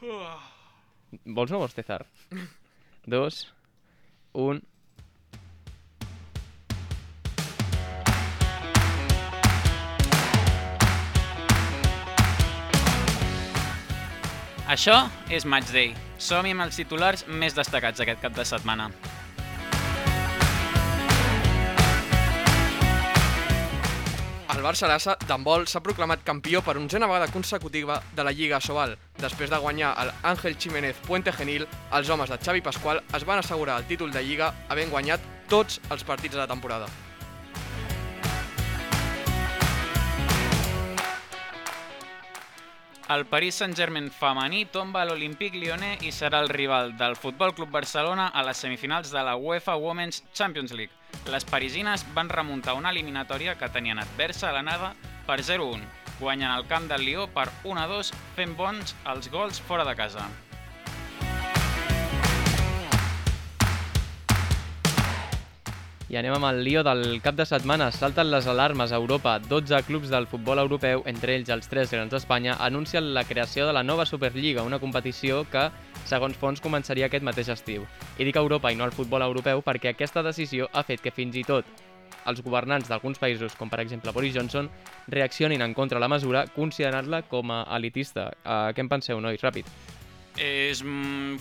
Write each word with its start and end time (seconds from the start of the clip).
Vols 0.00 1.50
o 1.50 1.54
no 1.54 1.58
vols, 1.64 1.74
Cezar? 1.74 2.04
Dos, 3.06 3.46
un... 4.34 4.62
Això 14.68 15.08
és 15.32 15.46
Matchday. 15.48 15.94
Som-hi 16.20 16.52
amb 16.52 16.66
els 16.66 16.76
titulars 16.76 17.24
més 17.26 17.56
destacats 17.56 18.04
aquest 18.04 18.20
cap 18.22 18.36
de 18.36 18.44
setmana. 18.46 18.92
El 24.58 24.64
Barça 24.66 24.88
Lassa 24.90 25.12
d'handbol 25.22 25.68
s'ha 25.70 25.78
proclamat 25.86 26.24
campió 26.26 26.64
per 26.66 26.74
onzena 26.80 27.06
vegada 27.06 27.30
consecutiva 27.30 28.00
de 28.16 28.24
la 28.26 28.32
Lliga 28.34 28.58
Sobal. 28.58 28.96
Després 29.22 29.52
de 29.54 29.62
guanyar 29.62 29.92
el 30.02 30.10
Ángel 30.32 30.58
Jiménez 30.58 30.98
Puente 31.06 31.30
Genil, 31.30 31.68
els 31.94 32.10
homes 32.10 32.34
de 32.34 32.42
Xavi 32.42 32.66
Pascual 32.66 33.04
es 33.14 33.24
van 33.24 33.38
assegurar 33.38 33.78
el 33.78 33.86
títol 33.86 34.10
de 34.10 34.24
Lliga 34.26 34.50
havent 34.68 34.90
guanyat 34.90 35.22
tots 35.46 35.78
els 35.94 36.02
partits 36.02 36.34
de 36.34 36.42
la 36.42 36.50
temporada. 36.50 36.90
El 43.08 43.24
Paris 43.24 43.56
Saint-Germain 43.56 44.10
femení 44.12 44.66
tomba 44.68 45.00
l'Olympique 45.08 45.56
Lyonnais 45.56 46.02
i 46.04 46.10
serà 46.12 46.42
el 46.44 46.50
rival 46.52 46.90
del 47.00 47.14
Futbol 47.16 47.54
Club 47.56 47.70
Barcelona 47.72 48.26
a 48.36 48.42
les 48.44 48.60
semifinals 48.60 49.08
de 49.14 49.22
la 49.24 49.32
UEFA 49.40 49.78
Women's 49.80 50.18
Champions 50.36 50.74
League. 50.76 50.92
Les 51.32 51.46
parisines 51.48 52.04
van 52.12 52.28
remuntar 52.28 52.74
una 52.76 52.92
eliminatòria 52.92 53.54
que 53.56 53.70
tenien 53.72 54.02
adversa 54.02 54.50
a 54.50 54.52
l'anada 54.58 54.90
per 55.24 55.38
0-1, 55.40 55.86
guanyant 56.20 56.52
el 56.52 56.68
camp 56.68 56.90
del 56.92 57.06
Lió 57.08 57.24
per 57.32 57.46
1-2 57.64 58.12
fent 58.36 58.52
bons 58.60 58.92
els 59.14 59.32
gols 59.32 59.62
fora 59.70 59.88
de 59.88 59.96
casa. 59.96 60.28
I 66.08 66.16
anem 66.16 66.32
amb 66.38 66.46
el 66.48 66.62
lío 66.64 66.80
del 66.86 67.20
cap 67.20 67.36
de 67.36 67.44
setmana. 67.44 67.90
Salten 67.92 68.30
les 68.32 68.46
alarmes 68.48 68.92
a 68.92 68.96
Europa. 68.96 69.34
12 69.44 69.82
clubs 69.84 70.08
del 70.08 70.26
futbol 70.26 70.58
europeu, 70.62 71.02
entre 71.04 71.34
ells 71.36 71.50
els 71.52 71.68
tres 71.68 71.92
grans 71.92 72.14
d'Espanya, 72.14 72.54
anuncien 72.64 73.12
la 73.12 73.26
creació 73.28 73.66
de 73.66 73.74
la 73.76 73.82
nova 73.82 74.06
Superliga, 74.08 74.64
una 74.64 74.78
competició 74.80 75.42
que, 75.52 75.66
segons 76.08 76.40
fons, 76.40 76.64
començaria 76.64 77.10
aquest 77.10 77.26
mateix 77.28 77.52
estiu. 77.52 77.84
I 78.16 78.24
dic 78.24 78.40
Europa 78.40 78.72
i 78.72 78.80
no 78.80 78.88
el 78.88 78.96
futbol 78.96 79.26
europeu 79.26 79.60
perquè 79.60 79.92
aquesta 79.92 80.24
decisió 80.24 80.70
ha 80.72 80.86
fet 80.88 81.04
que 81.04 81.12
fins 81.12 81.36
i 81.36 81.44
tot 81.44 81.68
els 82.28 82.40
governants 82.44 82.88
d'alguns 82.88 83.20
països, 83.20 83.54
com 83.56 83.68
per 83.68 83.82
exemple 83.84 84.12
Boris 84.12 84.34
Johnson, 84.36 84.68
reaccionin 85.08 85.62
en 85.64 85.76
contra 85.76 86.00
la 86.00 86.08
mesura 86.08 86.46
considerant-la 86.56 87.22
com 87.28 87.52
a 87.52 87.62
elitista. 87.76 88.30
Uh, 88.44 88.72
què 88.72 88.84
en 88.84 88.92
penseu, 88.92 89.20
nois? 89.20 89.44
Ràpid. 89.44 89.68
És 90.38 90.82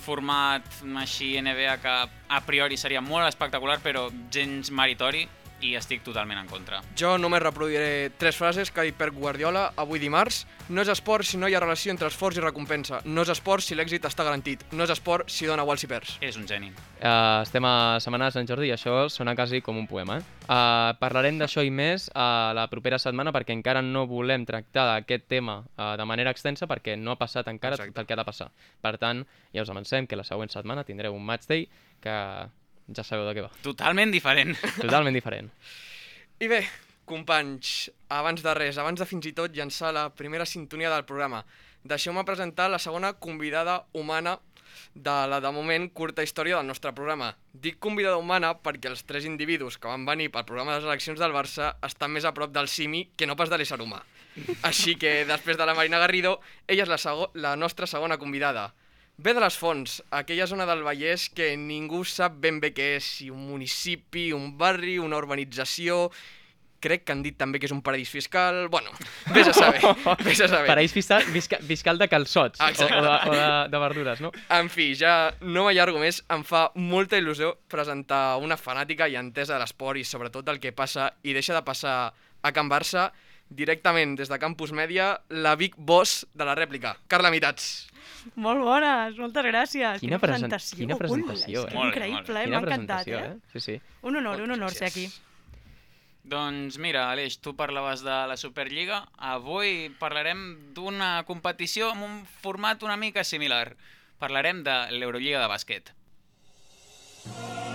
format 0.01 0.65
així 0.97 1.35
NBA 1.41 1.77
que 1.83 1.95
a 2.33 2.39
priori 2.45 2.77
seria 2.77 3.01
molt 3.01 3.27
espectacular 3.27 3.77
però 3.83 4.07
gens 4.33 4.71
meritori 4.73 5.27
i 5.61 5.73
estic 5.77 6.03
totalment 6.05 6.39
en 6.39 6.47
contra. 6.49 6.81
Jo 6.97 7.15
només 7.17 7.41
reproduiré 7.43 8.11
tres 8.17 8.37
frases 8.37 8.71
que 8.71 8.81
ha 8.81 8.85
dit 8.87 8.97
Pep 8.97 9.15
Guardiola 9.15 9.71
avui 9.77 9.99
dimarts. 9.99 10.45
No 10.69 10.83
és 10.83 10.91
esport 10.91 11.25
si 11.25 11.39
no 11.39 11.47
hi 11.49 11.55
ha 11.55 11.61
relació 11.63 11.91
entre 11.93 12.09
esforç 12.11 12.37
i 12.37 12.43
recompensa. 12.43 13.01
No 13.05 13.23
és 13.25 13.31
esport 13.33 13.63
si 13.63 13.77
l'èxit 13.77 14.05
està 14.05 14.25
garantit. 14.27 14.65
No 14.71 14.85
és 14.85 14.93
esport 14.93 15.31
si 15.31 15.47
dona 15.49 15.65
igual 15.65 15.79
si 15.81 15.89
perds. 15.89 16.17
És 16.21 16.37
un 16.37 16.47
geni. 16.47 16.71
Uh, 16.97 17.43
estem 17.43 17.65
a 17.65 17.97
setmana 18.03 18.29
de 18.29 18.35
Sant 18.37 18.49
Jordi 18.49 18.69
i 18.69 18.75
això 18.75 19.07
sona 19.13 19.35
quasi 19.37 19.61
com 19.65 19.77
un 19.79 19.87
poema. 19.89 20.19
Eh? 20.19 20.25
Uh, 20.47 20.93
parlarem 21.01 21.39
d'això 21.39 21.63
i 21.65 21.71
més 21.73 22.09
a 22.13 22.27
uh, 22.51 22.53
la 22.57 22.67
propera 22.71 22.99
setmana 23.01 23.33
perquè 23.35 23.55
encara 23.55 23.81
no 23.85 24.05
volem 24.07 24.45
tractar 24.47 24.87
aquest 24.95 25.27
tema 25.27 25.59
uh, 25.75 25.95
de 25.99 26.05
manera 26.07 26.31
extensa 26.31 26.69
perquè 26.69 26.97
no 26.99 27.15
ha 27.15 27.19
passat 27.19 27.49
encara 27.51 27.75
Exacte. 27.75 27.93
tot 27.93 28.03
el 28.03 28.07
que 28.07 28.15
ha 28.15 28.21
de 28.21 28.27
passar. 28.27 28.51
Per 28.81 28.95
tant, 29.01 29.25
ja 29.53 29.65
us 29.65 29.73
avancem 29.73 30.07
que 30.07 30.19
la 30.19 30.27
següent 30.27 30.53
setmana 30.53 30.85
tindreu 30.87 31.15
un 31.15 31.25
match 31.25 31.49
day 31.49 31.67
que 32.01 32.15
ja 32.95 33.03
sabeu 33.03 33.27
de 33.27 33.35
què 33.37 33.45
va. 33.45 33.53
Totalment 33.65 34.11
diferent. 34.13 34.55
Totalment 34.83 35.15
diferent. 35.15 35.51
I 36.43 36.49
bé, 36.51 36.61
companys, 37.09 37.89
abans 38.13 38.43
de 38.43 38.53
res, 38.57 38.77
abans 38.77 38.99
de 38.99 39.07
fins 39.09 39.25
i 39.27 39.33
tot 39.35 39.55
llançar 39.55 39.93
la 39.95 40.09
primera 40.13 40.45
sintonia 40.45 40.91
del 40.93 41.07
programa, 41.07 41.43
deixeu-me 41.87 42.25
presentar 42.27 42.69
la 42.69 42.79
segona 42.83 43.13
convidada 43.13 43.85
humana 43.93 44.37
de 44.93 45.15
la, 45.29 45.39
de 45.41 45.51
moment, 45.53 45.87
curta 45.93 46.23
història 46.25 46.57
del 46.57 46.67
nostre 46.67 46.91
programa. 46.93 47.31
Dic 47.53 47.79
convidada 47.83 48.19
humana 48.21 48.53
perquè 48.61 48.91
els 48.91 49.03
tres 49.07 49.25
individus 49.25 49.77
que 49.77 49.89
van 49.89 50.05
venir 50.05 50.29
pel 50.33 50.45
programa 50.45 50.73
de 50.73 50.81
les 50.81 50.89
eleccions 50.89 51.19
del 51.21 51.35
Barça 51.35 51.75
estan 51.85 52.13
més 52.13 52.25
a 52.25 52.33
prop 52.37 52.53
del 52.53 52.69
simi 52.71 53.07
que 53.17 53.27
no 53.29 53.37
pas 53.39 53.49
de 53.49 53.59
l'ésser 53.59 53.79
humà. 53.81 54.03
Així 54.67 54.95
que, 55.01 55.23
després 55.25 55.57
de 55.57 55.65
la 55.65 55.73
Marina 55.77 56.01
Garrido, 56.01 56.37
ella 56.67 56.85
és 56.85 56.91
la, 56.91 57.15
la 57.33 57.55
nostra 57.57 57.89
segona 57.89 58.19
convidada. 58.21 58.69
Ve 59.17 59.33
de 59.33 59.41
les 59.41 59.55
Fonts, 59.57 60.03
aquella 60.13 60.45
zona 60.45 60.67
del 60.69 60.83
Vallès 60.85 61.23
que 61.33 61.55
ningú 61.57 62.03
sap 62.05 62.35
ben 62.37 62.59
bé 62.61 62.69
què 62.77 62.91
és, 62.99 63.05
si 63.17 63.31
un 63.33 63.47
municipi, 63.49 64.27
un 64.37 64.51
barri, 64.59 64.99
una 65.01 65.17
urbanització... 65.17 66.11
Crec 66.77 67.07
que 67.07 67.09
han 67.15 67.23
dit 67.25 67.33
també 67.33 67.57
que 67.57 67.65
és 67.65 67.71
un 67.73 67.79
paradís 67.81 68.11
fiscal... 68.13 68.67
Bueno, 68.69 68.91
vés 69.33 69.47
a 69.49 69.53
saber, 69.57 69.81
vés 70.27 70.43
a 70.45 70.47
saber. 70.51 70.67
Paraís 70.69 70.93
fiscal, 70.93 71.25
fiscal, 71.33 71.63
fiscal 71.65 71.97
de 71.97 72.05
calçots 72.11 72.61
o, 72.61 72.67
Exacte. 72.69 72.93
o, 72.93 73.01
de, 73.01 73.15
o 73.17 73.33
de, 73.33 73.47
de 73.73 73.81
verdures, 73.81 74.21
no? 74.21 74.29
En 74.53 74.69
fi, 74.69 74.91
ja 74.93 75.15
no 75.41 75.65
m'allargo 75.65 75.97
més, 75.97 76.21
em 76.29 76.45
fa 76.45 76.67
molta 76.77 77.17
il·lusió 77.17 77.55
presentar 77.73 78.37
una 78.45 78.59
fanàtica 78.61 79.09
i 79.09 79.17
entesa 79.17 79.55
de 79.55 79.63
l'esport 79.65 79.97
i 79.97 80.05
sobretot 80.05 80.53
el 80.53 80.61
que 80.61 80.75
passa 80.77 81.09
i 81.25 81.33
deixa 81.33 81.57
de 81.57 81.65
passar 81.65 81.97
a 82.13 82.53
Can 82.53 82.69
Barça 82.69 83.09
directament 83.49 84.13
des 84.21 84.29
de 84.29 84.37
Campus 84.37 84.69
Mèdia, 84.69 85.15
la 85.33 85.57
Big 85.57 85.73
Boss 85.81 86.27
de 86.37 86.45
la 86.45 86.53
rèplica, 86.53 86.99
Carla 87.09 87.33
Mitats. 87.33 87.87
Molt 88.47 88.63
bones, 88.65 89.17
moltes 89.21 89.45
gràcies. 89.47 90.01
Quina 90.01 90.19
quina 90.19 90.19
presentació, 90.21 90.83
Ui, 90.83 90.87
eh? 90.87 91.61
és 91.61 91.69
que 91.69 91.77
Molt 91.77 91.93
increïble, 91.93 92.41
eh? 92.41 92.49
Quina 92.49 92.59
M'ha 92.59 92.65
encantat, 92.65 93.07
presentació, 93.07 93.17
eh? 93.17 93.37
eh? 93.37 93.53
Sí, 93.53 93.59
sí. 93.59 93.77
Un 94.09 94.19
honor, 94.21 94.43
un 94.45 94.55
honor 94.57 94.75
ser 94.75 94.89
aquí. 94.89 95.07
Doncs 96.27 96.75
mira, 96.83 97.05
Aleix, 97.11 97.37
tu 97.39 97.53
parlaves 97.55 98.03
de 98.03 98.17
la 98.27 98.35
Superliga. 98.35 99.05
Avui 99.17 99.87
parlarem 100.01 100.73
d'una 100.75 101.23
competició 101.29 101.93
amb 101.93 102.03
un 102.09 102.17
format 102.41 102.83
una 102.83 102.97
mica 102.99 103.23
similar. 103.23 103.77
Parlarem 104.19 104.65
de 104.67 104.75
l'Eurolliga 104.97 105.39
de 105.43 105.47
bàsquet. 105.53 105.93
I 107.27 107.66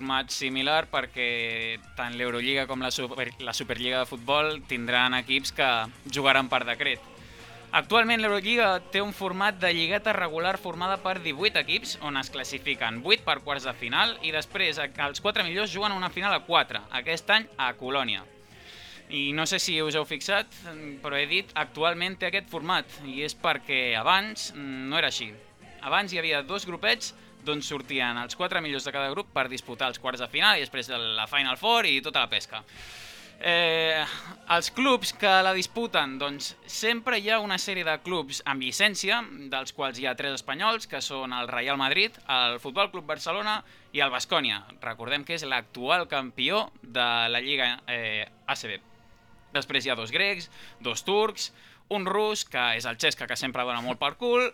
format 0.00 0.32
similar 0.32 0.86
perquè 0.88 1.76
tant 1.92 2.14
l'Eurolliga 2.16 2.64
com 2.66 2.80
la, 2.80 2.88
Super, 2.90 3.28
la 3.44 3.52
Superliga 3.52 4.00
de 4.00 4.08
futbol 4.08 4.62
tindran 4.64 5.12
equips 5.18 5.52
que 5.52 5.68
jugaran 6.08 6.48
per 6.48 6.64
decret. 6.64 7.04
Actualment 7.76 8.22
l'Eurolliga 8.22 8.80
té 8.90 9.02
un 9.04 9.12
format 9.12 9.60
de 9.60 9.68
lligueta 9.76 10.14
regular 10.16 10.56
formada 10.58 10.96
per 11.04 11.18
18 11.20 11.60
equips 11.60 11.98
on 12.00 12.16
es 12.16 12.32
classifiquen 12.32 13.02
8 13.04 13.26
per 13.28 13.42
quarts 13.44 13.68
de 13.68 13.76
final 13.76 14.16
i 14.24 14.32
després 14.32 14.80
els 14.80 15.20
4 15.20 15.44
millors 15.44 15.70
juguen 15.70 15.92
una 15.92 16.10
final 16.10 16.32
a 16.32 16.40
4, 16.48 16.80
aquest 17.02 17.30
any 17.36 17.46
a 17.60 17.70
Colònia. 17.76 18.24
I 19.10 19.30
no 19.36 19.44
sé 19.44 19.60
si 19.60 19.76
us 19.82 19.94
heu 19.98 20.06
fixat, 20.08 20.48
però 21.04 21.18
he 21.18 21.28
dit 21.28 21.52
actualment 21.60 22.16
té 22.16 22.30
aquest 22.30 22.48
format 22.48 22.88
i 23.04 23.20
és 23.26 23.36
perquè 23.36 23.98
abans 24.00 24.52
no 24.56 24.96
era 24.96 25.12
així. 25.12 25.34
Abans 25.82 26.12
hi 26.12 26.18
havia 26.18 26.42
dos 26.42 26.64
grupets 26.66 27.12
d'on 27.44 27.62
sortien 27.62 28.18
els 28.20 28.36
quatre 28.36 28.60
millors 28.64 28.86
de 28.86 28.92
cada 28.94 29.10
grup 29.12 29.30
per 29.34 29.48
disputar 29.48 29.90
els 29.90 30.00
quarts 30.02 30.20
de 30.20 30.28
final 30.28 30.58
i 30.58 30.64
després 30.64 30.90
de 30.90 30.98
la 30.98 31.28
Final 31.30 31.58
Four 31.60 31.88
i 31.88 32.00
tota 32.04 32.24
la 32.24 32.30
pesca. 32.32 32.64
Eh, 33.40 34.04
els 34.52 34.68
clubs 34.76 35.14
que 35.16 35.30
la 35.40 35.54
disputen, 35.56 36.18
doncs 36.20 36.50
sempre 36.68 37.16
hi 37.16 37.30
ha 37.32 37.38
una 37.40 37.56
sèrie 37.56 37.86
de 37.86 37.94
clubs 38.04 38.42
amb 38.44 38.60
llicència, 38.60 39.22
dels 39.48 39.72
quals 39.72 39.96
hi 39.96 40.04
ha 40.04 40.12
tres 40.18 40.36
espanyols, 40.36 40.84
que 40.90 41.00
són 41.00 41.32
el 41.32 41.48
Real 41.48 41.80
Madrid, 41.80 42.18
el 42.28 42.58
Futbol 42.60 42.90
Club 42.92 43.08
Barcelona 43.08 43.62
i 43.96 44.04
el 44.04 44.12
Bascònia. 44.12 44.60
Recordem 44.84 45.24
que 45.24 45.38
és 45.38 45.46
l'actual 45.48 46.04
campió 46.10 46.66
de 46.82 47.08
la 47.32 47.40
Lliga 47.40 47.72
eh, 47.88 48.28
ACB. 48.44 48.76
Després 49.56 49.86
hi 49.86 49.94
ha 49.94 49.96
dos 49.98 50.12
grecs, 50.12 50.50
dos 50.84 51.00
turcs, 51.08 51.48
un 51.90 52.04
rus, 52.06 52.44
que 52.44 52.74
és 52.76 52.84
el 52.86 53.00
Xesca, 53.00 53.26
que 53.26 53.40
sempre 53.40 53.64
dona 53.64 53.80
molt 53.80 53.98
per 53.98 54.14
cul, 54.20 54.50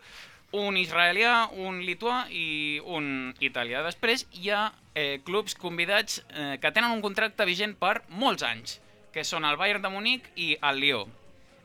un 0.52 0.76
israelià, 0.78 1.48
un 1.52 1.81
lituà 1.84 2.26
i 2.31 2.81
un 2.84 3.34
italià. 3.40 3.82
Després 3.87 4.26
hi 4.38 4.50
ha 4.50 4.70
eh, 4.94 5.20
clubs 5.26 5.56
convidats 5.58 6.22
eh, 6.31 6.56
que 6.62 6.72
tenen 6.72 6.94
un 6.94 7.02
contracte 7.04 7.46
vigent 7.48 7.76
per 7.78 8.00
molts 8.08 8.46
anys, 8.46 8.78
que 9.12 9.25
són 9.25 9.44
el 9.48 9.58
Bayern 9.60 9.82
de 9.82 9.93
Munic 9.93 10.31
i 10.37 10.54
el 10.60 10.82
Lió. 10.82 11.06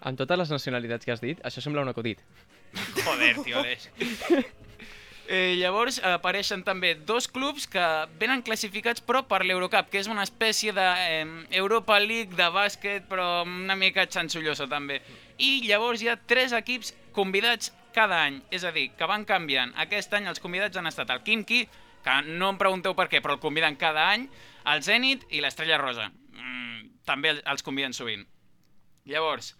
Amb 0.02 0.18
totes 0.18 0.40
les 0.40 0.50
nacionalitats 0.50 1.06
que 1.06 1.14
has 1.14 1.22
dit, 1.22 1.42
això 1.46 1.62
sembla 1.62 1.86
un 1.86 1.94
acudit. 1.94 2.24
Joder, 3.06 3.36
tio, 3.44 3.62
Aleix. 3.62 3.90
Eh, 5.32 5.56
llavors 5.56 5.96
apareixen 6.04 6.60
també 6.68 6.90
dos 7.08 7.30
clubs 7.32 7.64
que 7.72 7.84
venen 8.20 8.42
classificats 8.44 9.00
però 9.06 9.22
per 9.24 9.46
l'Eurocup, 9.46 9.88
que 9.88 10.02
és 10.02 10.10
una 10.12 10.26
espècie 10.28 10.74
d'Europa 10.76 11.96
de, 11.96 12.04
eh, 12.04 12.08
League 12.10 12.36
de 12.36 12.48
bàsquet, 12.52 13.06
però 13.08 13.46
una 13.46 13.78
mica 13.80 14.04
xansollosa 14.04 14.68
també. 14.68 15.00
I 15.40 15.62
llavors 15.70 16.04
hi 16.04 16.10
ha 16.12 16.18
tres 16.18 16.52
equips 16.52 16.92
convidats 17.16 17.72
cada 17.96 18.22
any, 18.26 18.42
és 18.52 18.64
a 18.64 18.72
dir, 18.76 18.90
que 18.98 19.08
van 19.10 19.26
canviant. 19.28 19.74
Aquest 19.84 20.14
any 20.18 20.28
els 20.32 20.42
convidats 20.44 20.78
han 20.80 20.90
estat 20.90 21.12
el 21.14 21.24
Kimki, 21.28 21.66
que 22.02 22.18
no 22.28 22.52
em 22.54 22.60
pregunteu 22.60 22.96
per 22.98 23.08
què, 23.12 23.22
però 23.22 23.38
el 23.38 23.44
conviden 23.44 23.78
cada 23.80 24.08
any, 24.14 24.28
el 24.72 24.84
Zenit 24.86 25.26
i 25.30 25.42
l'Estrella 25.44 25.80
Rosa. 25.82 26.10
Mm, 26.34 27.02
també 27.06 27.36
els 27.40 27.66
conviden 27.66 27.94
sovint. 27.94 28.26
Llavors, 29.10 29.56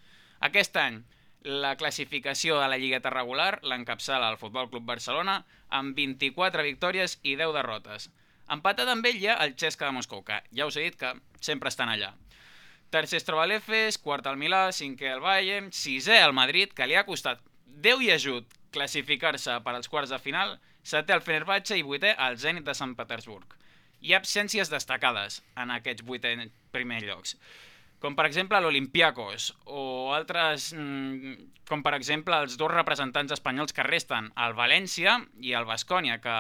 aquest 0.48 0.78
any, 0.78 1.02
la 1.44 1.76
classificació 1.76 2.60
de 2.62 2.68
la 2.70 2.78
lligueta 2.78 3.10
regular 3.10 3.60
l'encapçala 3.66 4.30
el 4.30 4.38
Futbol 4.38 4.70
Club 4.70 4.86
Barcelona 4.86 5.42
amb 5.70 5.96
24 5.98 6.66
victòries 6.68 7.18
i 7.24 7.36
10 7.36 7.56
derrotes. 7.58 8.10
Empatat 8.52 8.90
amb 8.92 9.06
ell 9.08 9.18
hi 9.18 9.30
ha 9.32 9.40
el 9.46 9.56
Xesca 9.58 9.88
de 9.88 9.96
Moscou, 9.96 10.22
que 10.28 10.42
ja 10.54 10.68
us 10.68 10.78
he 10.78 10.86
dit 10.86 10.98
que 11.00 11.14
sempre 11.40 11.72
estan 11.72 11.90
allà. 11.90 12.14
Tercer 12.92 13.22
es 13.22 13.28
troba 13.28 13.48
l'Efes, 13.48 13.98
quart 14.04 14.28
el 14.28 14.38
Milà, 14.40 14.66
cinquè 14.76 15.14
el 15.14 15.24
Bayern, 15.24 15.72
sisè 15.72 16.20
el 16.26 16.36
Madrid, 16.36 16.74
que 16.76 16.88
li 16.88 16.98
ha 17.00 17.08
costat 17.08 17.40
Déu 17.82 18.04
i 18.04 18.12
ajut 18.12 18.58
classificar-se 18.76 19.58
per 19.66 19.74
als 19.74 19.90
quarts 19.90 20.12
de 20.12 20.20
final, 20.20 20.58
setè 20.84 21.16
el 21.16 21.24
Fenerbahce 21.24 21.80
i 21.80 21.88
vuitè 21.88 22.14
el 22.28 22.38
Zenit 22.38 22.68
de 22.68 22.76
Sant 22.78 22.94
Petersburg. 23.00 23.56
Hi 24.02 24.14
ha 24.14 24.20
absències 24.20 24.70
destacades 24.70 25.40
en 25.56 25.72
aquests 25.72 26.06
vuitè 26.06 26.36
primers 26.76 27.08
llocs 27.08 27.38
com 28.02 28.18
per 28.18 28.26
exemple 28.26 28.60
l'Olimpiakos 28.60 29.52
o 29.70 30.12
altres, 30.16 30.72
mm, 30.74 31.34
com 31.70 31.84
per 31.86 31.94
exemple 31.94 32.36
els 32.44 32.58
dos 32.58 32.72
representants 32.74 33.32
espanyols 33.38 33.74
que 33.78 33.86
resten, 33.86 34.32
el 34.36 34.58
València 34.58 35.20
i 35.40 35.54
el 35.54 35.70
Bascònia, 35.70 36.18
que 36.20 36.38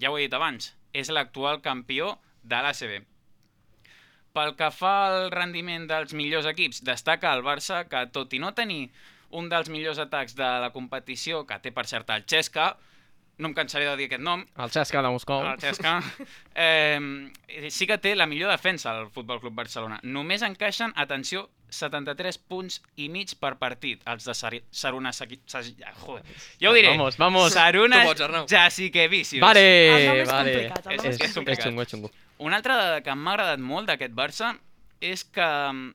ja 0.00 0.10
ho 0.10 0.18
he 0.18 0.28
dit 0.28 0.34
abans, 0.38 0.72
és 0.94 1.10
l'actual 1.10 1.60
campió 1.60 2.18
de 2.42 2.62
l'ACB. 2.62 3.02
Pel 4.36 4.54
que 4.58 4.68
fa 4.70 4.92
al 5.08 5.30
rendiment 5.34 5.88
dels 5.90 6.14
millors 6.14 6.46
equips, 6.46 6.84
destaca 6.86 7.32
el 7.34 7.42
Barça 7.46 7.82
que, 7.90 8.04
tot 8.14 8.32
i 8.36 8.38
no 8.42 8.52
tenir 8.54 8.84
un 9.36 9.48
dels 9.50 9.70
millors 9.70 9.98
atacs 10.02 10.36
de 10.38 10.46
la 10.62 10.70
competició, 10.74 11.44
que 11.46 11.58
té 11.62 11.72
per 11.74 11.86
cert 11.90 12.10
el 12.14 12.26
Xesca, 12.30 12.72
no 13.40 13.50
em 13.50 13.54
cansaré 13.56 13.86
de 13.88 13.96
dir 13.96 14.08
aquest 14.10 14.22
nom. 14.22 14.42
El 14.60 14.72
Xesca 14.74 15.02
de 15.02 15.10
Moscou. 15.14 15.46
El 15.46 15.60
Xesca. 15.62 15.98
Eh, 16.60 17.70
sí 17.72 17.86
que 17.88 17.96
té 18.02 18.12
la 18.16 18.26
millor 18.28 18.50
defensa 18.52 18.90
al 18.92 19.06
Futbol 19.14 19.38
Club 19.40 19.54
Barcelona. 19.56 20.00
Només 20.02 20.42
encaixen, 20.44 20.92
atenció, 20.98 21.46
73 21.70 22.38
punts 22.38 22.80
i 22.96 23.08
mig 23.08 23.32
per 23.40 23.54
partit, 23.58 24.02
els 24.10 24.24
de 24.26 24.34
Sar 24.34 24.52
Saruna... 24.70 25.12
Joder, 25.12 26.24
ja 26.60 26.70
ho 26.70 26.74
diré. 26.74 26.88
Vamos, 26.92 27.16
vamos. 27.16 27.52
Saruna. 27.52 28.02
Jasikevičius. 28.50 29.40
Vale, 29.42 29.64
El 30.12 30.20
és 30.22 30.28
vale. 30.28 30.54
nom 30.68 30.92
És- 30.92 31.04
És, 31.04 31.20
és 31.20 31.34
complicat. 31.34 31.58
és 31.58 31.64
xungo, 31.70 31.82
és 31.82 31.88
xungo. 31.88 32.10
Una 32.38 32.56
altra 32.56 32.76
dada 32.76 33.00
que 33.02 33.14
m'ha 33.14 33.32
agradat 33.34 33.60
molt 33.60 33.86
d'aquest 33.88 34.14
Barça 34.16 34.54
és 35.00 35.24
que 35.24 35.42
mm, 35.72 35.92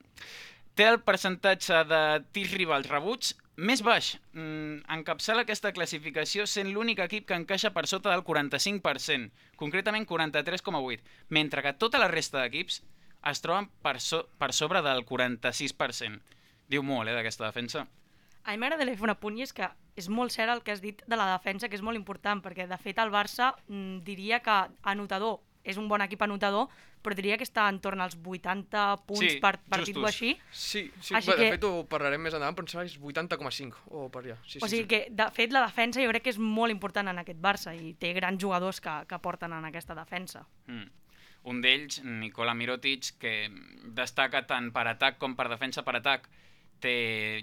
té 0.74 0.84
el 0.90 1.00
percentatge 1.00 1.84
de 1.88 2.02
tirs 2.32 2.52
rivals 2.54 2.88
rebuts 2.90 3.34
més 3.56 3.80
baix. 3.82 4.18
Mm, 4.36 4.82
encapçala 4.98 5.42
aquesta 5.46 5.72
classificació 5.72 6.44
sent 6.46 6.68
l'únic 6.74 6.98
equip 7.00 7.26
que 7.26 7.34
encaixa 7.38 7.70
per 7.72 7.86
sota 7.88 8.10
del 8.12 8.22
45%, 8.22 9.30
concretament 9.56 10.04
43,8%, 10.06 11.00
mentre 11.30 11.62
que 11.64 11.72
tota 11.72 11.98
la 11.98 12.08
resta 12.12 12.42
d'equips 12.42 12.82
es 13.30 13.40
troben 13.42 13.68
per, 13.82 14.00
so 14.00 14.24
per 14.38 14.52
sobre 14.52 14.82
del 14.82 15.04
46%. 15.06 16.20
Diu 16.68 16.82
molt, 16.82 17.08
eh, 17.08 17.14
d'aquesta 17.14 17.46
defensa. 17.46 17.86
A 18.46 18.52
mi 18.52 18.58
m'agradaria 18.62 18.94
fer 18.94 19.06
un 19.06 19.10
apunt 19.10 19.38
i 19.38 19.42
és 19.42 19.52
que 19.52 19.66
és 19.96 20.08
molt 20.08 20.30
cert 20.30 20.50
el 20.52 20.62
que 20.62 20.72
has 20.72 20.80
dit 20.82 21.02
de 21.06 21.16
la 21.16 21.26
defensa, 21.32 21.68
que 21.68 21.74
és 21.78 21.82
molt 21.82 21.96
important, 21.98 22.42
perquè 22.42 22.66
de 22.68 22.78
fet 22.78 22.98
el 23.02 23.10
Barça 23.10 23.54
mm, 23.68 24.02
diria 24.06 24.40
que 24.40 24.56
anotador 24.82 25.40
és 25.66 25.76
un 25.78 25.88
bon 25.88 26.00
equip 26.04 26.22
anotador, 26.22 26.68
però 27.02 27.14
diria 27.18 27.36
que 27.38 27.42
està 27.46 27.64
entorn 27.70 28.00
als 28.00 28.14
80 28.22 28.84
punts 29.06 29.20
Sí, 29.20 29.40
per 29.42 29.56
partit 29.68 29.96
justos. 29.96 30.04
o 30.04 30.06
així. 30.06 30.30
Sí, 30.52 30.92
sí. 31.00 31.14
Així 31.14 31.30
Bé, 31.32 31.36
de 31.36 31.42
que- 31.42 31.50
fet 31.56 31.64
ho 31.64 31.84
parlarem 31.90 32.22
més 32.22 32.34
endavant, 32.34 32.54
però 32.54 32.62
em 32.62 32.68
sembla 32.68 32.84
que 32.86 32.92
és 32.92 33.00
80,5 33.00 33.74
o 33.90 34.08
per 34.08 34.22
allà. 34.22 34.36
Sí, 34.46 34.58
o 34.62 34.66
sí, 34.68 34.76
sigui 34.76 34.82
sí. 34.82 34.88
que, 34.88 35.00
de 35.10 35.26
fet, 35.32 35.50
la 35.52 35.64
defensa 35.66 36.00
jo 36.02 36.08
crec 36.10 36.22
que 36.22 36.30
és 36.30 36.38
molt 36.38 36.70
important 36.70 37.08
en 37.08 37.18
aquest 37.18 37.40
Barça 37.40 37.74
i 37.74 37.94
té 37.94 38.12
grans 38.12 38.40
jugadors 38.40 38.80
que, 38.80 38.94
que 39.08 39.18
porten 39.18 39.52
en 39.52 39.64
aquesta 39.64 39.94
defensa. 39.94 40.46
Mm. 40.66 40.86
Un 41.46 41.60
d'ells, 41.62 42.00
Nikola 42.02 42.56
Mirotic, 42.58 43.12
que 43.22 43.34
destaca 43.94 44.42
tant 44.50 44.72
per 44.74 44.86
atac 44.90 45.18
com 45.22 45.36
per 45.38 45.46
defensa 45.52 45.84
per 45.86 45.94
atac, 46.00 46.26
té, 46.82 46.94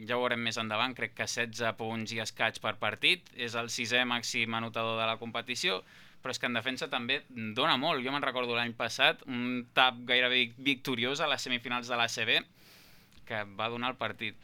ja 0.03 0.17
ho 0.17 0.23
veurem 0.23 0.44
més 0.44 0.59
endavant, 0.61 0.94
crec 0.97 1.15
que 1.17 1.27
16 1.29 1.75
punts 1.79 2.13
i 2.13 2.19
escaig 2.23 2.59
per 2.63 2.75
partit, 2.81 3.31
és 3.35 3.55
el 3.59 3.71
sisè 3.73 4.03
màxim 4.09 4.53
anotador 4.59 5.00
de 5.00 5.07
la 5.09 5.19
competició, 5.21 5.79
però 6.23 6.35
és 6.35 6.39
que 6.39 6.47
en 6.47 6.55
defensa 6.55 6.88
també 6.91 7.21
dona 7.55 7.77
molt. 7.79 8.03
Jo 8.03 8.11
me'n 8.13 8.23
recordo 8.23 8.55
l'any 8.55 8.75
passat, 8.79 9.23
un 9.27 9.65
tap 9.75 10.03
gairebé 10.07 10.45
victoriós 10.57 11.19
a 11.19 11.29
les 11.31 11.44
semifinals 11.44 11.89
de 11.91 12.00
l'ACB, 12.00 12.38
que 13.27 13.44
va 13.59 13.71
donar 13.71 13.91
el 13.91 14.00
partit. 14.00 14.35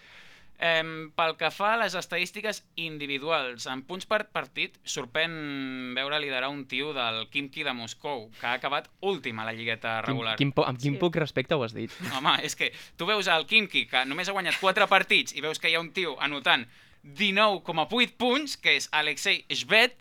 Em, 0.60 1.12
pel 1.16 1.38
que 1.40 1.48
fa 1.56 1.70
a 1.74 1.78
les 1.80 1.94
estadístiques 1.96 2.66
individuals, 2.76 3.64
en 3.72 3.80
punts 3.88 4.04
per 4.06 4.26
partit, 4.36 4.74
sorprèn 4.84 5.94
veure 5.96 6.20
liderar 6.20 6.50
un 6.52 6.66
tio 6.68 6.92
del 6.94 7.30
Kimki 7.32 7.64
de 7.64 7.72
Moscou, 7.74 8.26
que 8.42 8.46
ha 8.46 8.58
acabat 8.58 8.90
últim 9.00 9.40
a 9.40 9.46
la 9.48 9.54
lligueta 9.56 10.02
Quin, 10.02 10.08
regular. 10.10 10.36
quin, 10.36 10.52
po- 10.52 10.66
amb 10.68 10.78
quin 10.78 10.98
Sí. 10.98 11.00
poc 11.00 11.16
respecte 11.16 11.56
ho 11.56 11.64
has 11.64 11.74
dit? 11.74 11.92
Home, 12.18 12.36
és 12.44 12.58
que 12.60 12.74
tu 12.98 13.06
veus 13.08 13.28
el 13.28 13.46
Kimki, 13.48 13.86
que 13.88 14.04
només 14.06 14.28
ha 14.28 14.34
guanyat 14.36 14.60
4 14.60 14.88
partits, 14.92 15.34
i 15.34 15.40
veus 15.42 15.60
que 15.60 15.70
hi 15.72 15.76
ha 15.76 15.80
un 15.80 15.94
tio 15.94 16.18
anotant 16.20 16.68
19,8 17.04 18.18
punts, 18.18 18.58
que 18.58 18.76
és 18.76 18.90
Alexei 18.92 19.46
Shved, 19.50 19.96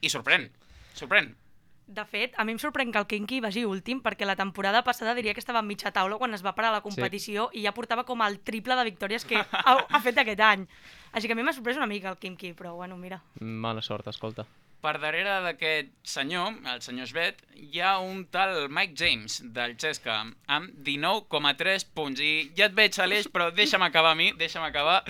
i 0.00 0.08
sorprèn, 0.08 0.48
sorprèn. 0.94 1.34
De 1.88 2.04
fet, 2.04 2.34
a 2.36 2.44
mi 2.44 2.52
em 2.52 2.58
sorprèn 2.60 2.90
que 2.92 3.00
el 3.00 3.06
Kinky 3.08 3.38
vagi 3.40 3.62
últim, 3.64 4.02
perquè 4.04 4.26
la 4.28 4.36
temporada 4.36 4.82
passada 4.84 5.14
diria 5.16 5.32
que 5.32 5.40
estava 5.40 5.62
a 5.62 5.64
mitja 5.64 5.88
taula 5.88 6.18
quan 6.20 6.36
es 6.36 6.42
va 6.44 6.52
parar 6.52 6.68
la 6.74 6.82
competició 6.84 7.46
sí. 7.48 7.62
i 7.62 7.64
ja 7.64 7.72
portava 7.72 8.04
com 8.04 8.20
el 8.26 8.36
triple 8.44 8.76
de 8.76 8.84
victòries 8.90 9.24
que 9.24 9.40
ha, 9.40 9.72
ha 9.88 10.00
fet 10.04 10.20
aquest 10.20 10.42
any. 10.44 10.66
Així 11.16 11.30
que 11.30 11.32
a 11.32 11.38
mi 11.38 11.46
m'ha 11.46 11.54
sorprès 11.56 11.80
una 11.80 11.88
mica 11.88 12.12
el 12.12 12.18
Kimki, 12.20 12.52
però 12.58 12.74
bueno, 12.76 12.98
mira. 13.00 13.22
Mala 13.40 13.80
sort, 13.80 14.10
escolta. 14.12 14.44
Per 14.84 14.92
darrere 15.00 15.38
d'aquest 15.46 15.88
senyor, 16.06 16.60
el 16.74 16.84
senyor 16.84 17.08
Shved, 17.08 17.40
hi 17.56 17.80
ha 17.80 17.94
un 18.04 18.26
tal 18.30 18.68
Mike 18.68 18.94
James, 19.00 19.40
del 19.56 19.74
Xesca, 19.80 20.18
amb 20.46 20.76
19,3 20.84 21.88
punts. 21.96 22.20
I 22.20 22.52
ja 22.52 22.68
et 22.68 22.76
veig, 22.76 23.00
Aleix, 23.00 23.32
però 23.32 23.48
deixa'm 23.48 23.88
acabar 23.88 24.12
a 24.12 24.20
mi, 24.20 24.28
deixa'm 24.36 24.68
acabar. 24.68 25.00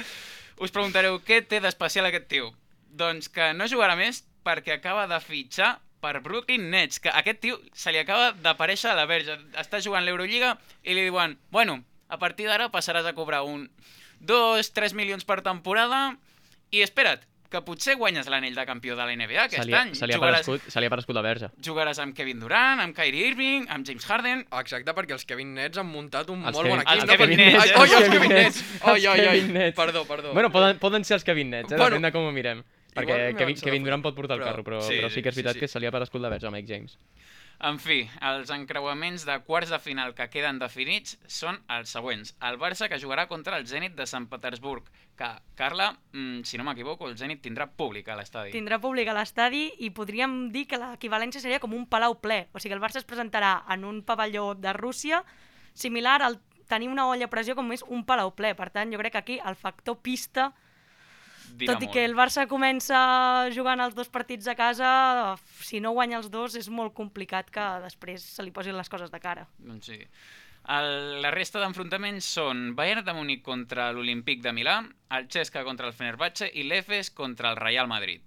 Us 0.62 0.70
preguntareu 0.70 1.18
què 1.26 1.42
té 1.42 1.58
d'especial 1.60 2.06
aquest 2.06 2.30
tio. 2.30 2.54
Doncs 2.88 3.28
que 3.34 3.50
no 3.58 3.66
jugarà 3.66 3.98
més 3.98 4.22
perquè 4.46 4.78
acaba 4.78 5.04
de 5.10 5.18
fitxar 5.20 5.74
per 6.00 6.20
Brooklyn 6.22 6.70
Nets, 6.70 7.00
que 7.00 7.10
aquest 7.10 7.40
tio 7.40 7.60
se 7.74 7.92
li 7.92 7.98
acaba 7.98 8.32
d'aparèixer 8.32 8.90
a 8.92 8.96
la 8.98 9.06
verge. 9.06 9.36
Està 9.58 9.80
jugant 9.82 10.04
l'Eurolliga 10.06 10.56
i 10.84 10.94
li 10.94 11.04
diuen, 11.08 11.38
bueno, 11.50 11.80
a 12.08 12.18
partir 12.18 12.46
d'ara 12.46 12.70
passaràs 12.70 13.06
a 13.06 13.12
cobrar 13.16 13.42
un 13.44 13.68
2-3 14.24 14.94
milions 14.94 15.24
per 15.24 15.40
temporada 15.42 16.16
i 16.70 16.82
espera't, 16.84 17.22
que 17.48 17.62
potser 17.64 17.94
guanyes 17.96 18.26
l'anell 18.28 18.52
de 18.54 18.64
campió 18.68 18.92
de 18.96 19.04
la 19.08 19.14
NBA 19.16 19.44
aquest 19.46 19.62
Se 19.62 19.68
li, 19.68 19.72
any. 19.74 19.94
se 19.96 20.06
li 20.06 20.12
ha 20.12 20.18
Jugaràs- 20.18 20.42
aparegut, 20.44 20.66
se 20.68 20.80
li 20.80 20.84
ha 20.84 20.90
aparegut 20.90 21.14
la 21.16 21.22
verge. 21.24 21.48
jugaràs 21.64 21.98
amb 22.02 22.14
Kevin 22.14 22.40
Durant, 22.40 22.82
amb 22.84 22.94
Kyrie 22.94 23.28
Irving, 23.30 23.64
amb 23.72 23.86
James 23.88 24.04
Harden... 24.04 24.42
Exacte, 24.60 24.92
perquè 24.92 25.16
els 25.16 25.24
Kevin 25.24 25.54
Nets 25.56 25.78
han 25.80 25.88
muntat 25.88 26.28
un 26.28 26.44
Els 26.44 26.52
molt 26.58 26.68
bon 26.68 26.82
Kevin- 26.84 26.84
equip. 26.84 27.00
els 27.00 27.06
no? 27.06 27.16
Kevin 27.16 27.38
Nets, 27.38 27.62
Ai? 27.62 27.70
Oi, 27.80 27.94
els 28.02 28.10
Kevin 28.12 28.34
Nets! 28.36 28.64
Oi, 28.82 29.06
oi, 29.06 29.26
oi. 29.32 29.72
Perdó, 29.72 30.04
perdó. 30.04 30.34
Bueno, 30.34 30.50
poden, 30.52 30.78
poden 30.78 31.04
ser 31.08 31.14
els 31.16 31.24
Kevin 31.24 31.48
Nets, 31.56 31.72
eh? 31.72 31.76
Bueno, 31.80 31.96
depèn 31.96 32.10
de 32.10 32.12
com 32.12 32.28
ho 32.28 32.32
mirem. 32.36 32.60
Perquè 32.98 33.16
igual 33.16 33.36
Kevin, 33.40 33.60
Kevin 33.62 33.84
Durant 33.88 34.04
pot 34.04 34.14
portar 34.16 34.36
el 34.36 34.42
però- 34.42 34.50
carro, 34.52 34.64
però, 34.64 34.80
sí, 34.82 34.98
però 35.00 35.10
sí 35.10 35.22
que 35.22 35.30
és 35.30 35.34
sí, 35.34 35.42
veritat 35.42 35.58
sí. 35.58 35.60
que 35.60 35.68
se 35.68 35.80
li 35.80 35.86
ha 35.86 35.92
aparegut 35.94 36.20
la 36.20 36.28
verge 36.28 36.46
a 36.46 36.50
Mike 36.54 36.68
James. 36.68 36.98
En 37.58 37.80
fi, 37.82 38.04
els 38.22 38.52
encreuaments 38.54 39.24
de 39.26 39.34
quarts 39.42 39.72
de 39.74 39.80
final 39.82 40.12
que 40.14 40.28
queden 40.30 40.60
definits 40.60 41.16
són 41.26 41.56
els 41.74 41.90
següents. 41.90 42.36
El 42.46 42.54
Barça 42.56 42.86
que 42.88 43.00
jugarà 43.02 43.24
contra 43.26 43.56
el 43.58 43.66
Zenit 43.66 43.96
de 43.98 44.06
Sant 44.06 44.28
Petersburg, 44.30 44.84
que, 45.18 45.30
Carla, 45.58 45.88
mm, 46.12 46.44
si 46.46 46.56
no 46.56 46.62
m'equivoco, 46.62 47.08
el 47.08 47.16
Zenit 47.18 47.42
tindrà 47.42 47.66
públic 47.66 48.08
a 48.08 48.14
l'estadi. 48.14 48.52
Tindrà 48.54 48.78
públic 48.78 49.08
a 49.08 49.16
l'estadi 49.18 49.72
i 49.80 49.90
podríem 49.90 50.52
dir 50.54 50.68
que 50.68 50.78
l'equivalència 50.78 51.40
seria 51.40 51.58
com 51.58 51.74
un 51.74 51.88
palau 51.90 52.20
ple. 52.20 52.46
O 52.52 52.60
sigui, 52.60 52.74
el 52.74 52.80
Barça 52.80 53.02
es 53.02 53.04
presentarà 53.08 53.64
en 53.74 53.82
un 53.84 54.04
pavelló 54.04 54.54
de 54.54 54.72
Rússia 54.72 55.24
similar 55.74 56.22
al 56.22 56.38
tenir 56.68 56.88
una 56.88 57.08
olla 57.08 57.26
a 57.26 57.32
pressió 57.32 57.56
com 57.56 57.72
és 57.72 57.82
un 57.88 58.04
palau 58.04 58.36
ple. 58.36 58.54
Per 58.54 58.70
tant, 58.70 58.92
jo 58.92 58.98
crec 58.98 59.12
que 59.12 59.18
aquí 59.18 59.40
el 59.44 59.56
factor 59.56 59.98
pista, 59.98 60.52
Tot 61.58 61.82
i 61.82 61.86
molt. 61.86 61.92
que 61.94 62.04
el 62.04 62.16
Barça 62.18 62.46
comença 62.50 62.98
jugant 63.54 63.80
els 63.80 63.96
dos 63.96 64.10
partits 64.12 64.48
a 64.48 64.54
casa, 64.58 64.90
si 65.64 65.80
no 65.80 65.94
guanya 65.96 66.18
els 66.20 66.28
dos 66.30 66.56
és 66.58 66.68
molt 66.68 66.94
complicat 66.94 67.50
que 67.50 67.66
després 67.84 68.22
se 68.22 68.44
li 68.44 68.52
posin 68.54 68.76
les 68.78 68.88
coses 68.88 69.10
de 69.10 69.20
cara. 69.22 69.48
Doncs 69.58 69.90
sí. 69.92 70.00
El, 70.68 71.22
la 71.24 71.30
resta 71.32 71.62
d'enfrontaments 71.62 72.26
són 72.38 72.74
Bayern 72.76 73.06
de 73.06 73.14
Múnich 73.16 73.44
contra 73.46 73.88
l'Olímpic 73.96 74.42
de 74.44 74.52
Milà, 74.52 74.82
el 75.16 75.30
Xesca 75.32 75.64
contra 75.64 75.88
el 75.88 75.96
Fenerbahce 75.96 76.50
i 76.52 76.66
l'Efes 76.68 77.10
contra 77.16 77.54
el 77.54 77.62
Real 77.62 77.88
Madrid. 77.88 78.20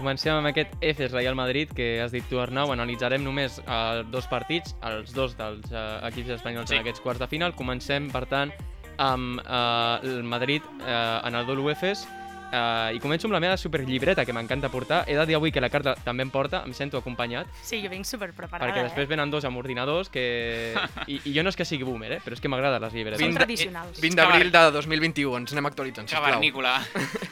Comencem 0.00 0.32
amb 0.32 0.48
aquest 0.48 0.72
Efes 0.80 1.12
Real 1.12 1.34
Madrid, 1.36 1.68
que 1.76 1.98
has 2.00 2.12
dit 2.14 2.24
tu, 2.30 2.38
Arnau. 2.40 2.70
Analitzarem 2.72 3.20
només 3.20 3.58
uh, 3.66 4.00
dos 4.08 4.24
partits, 4.30 4.72
els 4.88 5.12
dos 5.12 5.34
dels 5.36 5.66
uh, 5.74 5.98
equips 6.08 6.32
espanyols 6.38 6.70
Sí. 6.72 6.78
en 6.78 6.80
aquests 6.86 7.02
quarts 7.04 7.20
de 7.20 7.28
final. 7.28 7.52
Comencem, 7.58 8.08
per 8.08 8.24
tant, 8.30 8.54
amb 8.96 9.42
uh, 9.44 10.00
el 10.00 10.22
Madrid 10.24 10.64
uh, 10.80 11.20
en 11.28 11.36
el 11.36 11.44
Dolu 11.46 11.68
Efes. 11.74 12.06
Uh, 12.50 12.90
I 12.96 12.98
començo 12.98 13.28
amb 13.28 13.36
la 13.36 13.38
meva 13.44 13.54
superllibreta, 13.60 14.24
que 14.26 14.32
m'encanta 14.34 14.70
portar. 14.72 15.04
He 15.06 15.14
de 15.14 15.26
dir 15.28 15.36
avui 15.36 15.52
que 15.54 15.60
la 15.62 15.68
carta 15.70 15.92
també 16.02 16.24
em 16.26 16.32
porta, 16.34 16.64
em 16.66 16.72
sento 16.74 16.98
acompanyat, 16.98 17.46
Sí, 17.62 17.78
jo 17.84 17.90
vinc 17.92 18.08
super 18.08 18.32
preparada, 18.32 18.66
perquè 18.72 18.82
després 18.88 19.04
eh? 19.06 19.10
venen 19.12 19.30
dos 19.30 19.44
amb 19.46 19.60
ordinadors, 19.60 20.08
que... 20.10 20.72
I, 21.12 21.20
I 21.28 21.34
jo 21.36 21.44
no 21.44 21.52
és 21.52 21.60
que 21.60 21.68
sigui 21.68 21.84
boomer, 21.86 22.16
eh? 22.16 22.20
però 22.24 22.34
és 22.34 22.40
que 22.42 22.50
m'agraden 22.50 22.82
les 22.88 22.96
llibretes. 22.96 23.22
Són 23.22 23.36
tradicionals. 23.38 24.00
20 24.02 24.18
d'abril 24.18 24.50
de 24.50 24.64
2021, 24.80 25.36
ens 25.44 25.54
anem 25.54 25.70
actualitzant, 25.70 26.08
sisplau. 26.10 26.26
Cavernícola. 26.26 26.74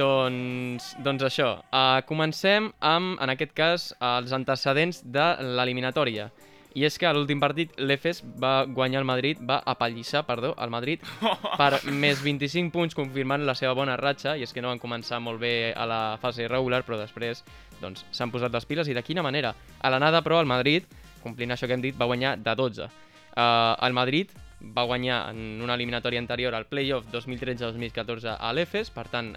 Doncs, 0.00 0.94
doncs 1.04 1.24
això, 1.26 1.48
uh, 1.60 1.98
comencem 2.08 2.70
amb, 2.80 3.18
en 3.20 3.32
aquest 3.34 3.50
cas, 3.52 3.90
els 4.00 4.32
antecedents 4.32 5.02
de 5.04 5.26
l'eliminatòria. 5.58 6.30
I 6.78 6.86
és 6.86 6.96
que 6.96 7.08
a 7.08 7.12
l'últim 7.12 7.40
partit 7.42 7.74
l'Efes 7.76 8.22
va 8.40 8.62
guanyar 8.64 9.02
el 9.02 9.08
Madrid, 9.08 9.42
va 9.44 9.58
apallissar, 9.72 10.22
perdó, 10.24 10.54
el 10.56 10.72
Madrid 10.72 11.04
per 11.60 11.82
més 11.90 12.22
25 12.22 12.72
punts 12.72 12.96
confirmant 12.96 13.44
la 13.44 13.56
seva 13.58 13.74
bona 13.76 13.98
ratxa, 14.00 14.38
i 14.38 14.46
és 14.46 14.54
que 14.54 14.62
no 14.64 14.70
van 14.70 14.80
començar 14.80 15.20
molt 15.20 15.42
bé 15.42 15.74
a 15.76 15.84
la 15.90 16.02
fase 16.22 16.48
regular, 16.48 16.80
però 16.86 16.96
després 17.02 17.44
doncs, 17.82 18.06
s'han 18.14 18.32
posat 18.32 18.54
les 18.56 18.68
piles, 18.70 18.88
i 18.88 18.96
de 18.96 19.04
quina 19.04 19.26
manera? 19.26 19.52
A 19.82 19.92
l'anada, 19.92 20.22
però, 20.24 20.40
el 20.40 20.48
Madrid, 20.48 20.86
complint 21.20 21.52
això 21.52 21.68
que 21.68 21.76
hem 21.76 21.84
dit, 21.84 21.98
va 21.98 22.08
guanyar 22.08 22.38
de 22.40 22.56
12. 22.56 22.88
Uh, 23.36 23.76
el 23.84 23.92
Madrid 23.92 24.32
va 24.60 24.84
guanyar 24.84 25.30
en 25.32 25.60
una 25.64 25.74
eliminatòria 25.74 26.20
anterior 26.20 26.54
al 26.54 26.66
playoff 26.68 27.06
2013-2014 27.12 28.36
a 28.38 28.52
l'Efes, 28.52 28.90
per 28.92 29.06
tant, 29.08 29.32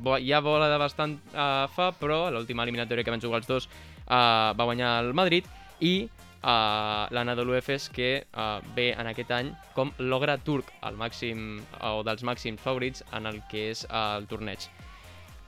bo- 0.00 0.18
ja 0.22 0.40
vola 0.40 0.68
de 0.70 0.78
bastant 0.78 1.18
uh, 1.34 1.66
fa, 1.74 1.90
però 1.98 2.28
l'última 2.30 2.62
eliminatòria 2.62 3.04
que 3.04 3.10
van 3.10 3.20
jugar 3.20 3.42
els 3.42 3.50
dos 3.50 3.66
uh, 3.66 4.54
va 4.54 4.64
guanyar 4.64 4.98
el 5.02 5.12
Madrid, 5.14 5.44
i 5.80 6.08
uh, 6.08 7.06
l'Anadolu 7.10 7.54
Efes 7.58 7.88
que 7.90 8.26
uh, 8.34 8.58
ve 8.74 8.92
en 8.94 9.06
aquest 9.10 9.30
any 9.34 9.52
com 9.74 9.92
l'ogre 9.98 10.38
turc, 10.46 10.70
el 10.86 10.98
màxim, 10.98 11.60
o 11.82 12.02
dels 12.06 12.22
màxims 12.26 12.62
favorits 12.62 13.04
en 13.12 13.26
el 13.26 13.42
que 13.50 13.70
és 13.72 13.84
uh, 13.90 14.16
el 14.18 14.26
torneig. 14.30 14.68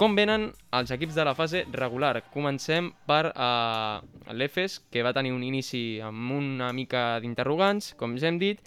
Com 0.00 0.14
venen 0.16 0.46
els 0.72 0.90
equips 0.94 1.12
de 1.12 1.24
la 1.28 1.34
fase 1.36 1.60
regular? 1.74 2.22
Comencem 2.32 2.86
per 3.04 3.34
uh, 3.34 3.98
l'Efes, 4.32 4.78
que 4.88 5.02
va 5.04 5.12
tenir 5.12 5.34
un 5.34 5.42
inici 5.44 5.82
amb 6.00 6.32
una 6.38 6.70
mica 6.72 7.02
d'interrogants, 7.20 7.90
com 8.00 8.14
ja 8.16 8.30
hem 8.30 8.38
dit, 8.40 8.64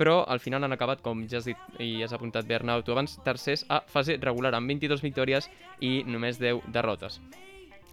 però 0.00 0.22
al 0.24 0.40
final 0.40 0.64
han 0.64 0.72
acabat, 0.72 1.04
com 1.04 1.20
ja 1.28 1.42
has 1.42 1.50
dit 1.50 1.84
i 1.84 1.90
has 2.00 2.16
apuntat 2.16 2.48
bé 2.48 2.56
Arnau, 2.56 2.80
tu 2.80 2.96
abans, 2.96 3.18
tercers 3.28 3.66
a 3.68 3.82
fase 3.92 4.16
regular, 4.24 4.54
amb 4.56 4.72
22 4.72 5.04
victòries 5.04 5.52
i 5.84 5.98
només 6.08 6.40
10 6.40 6.64
derrotes. 6.72 7.20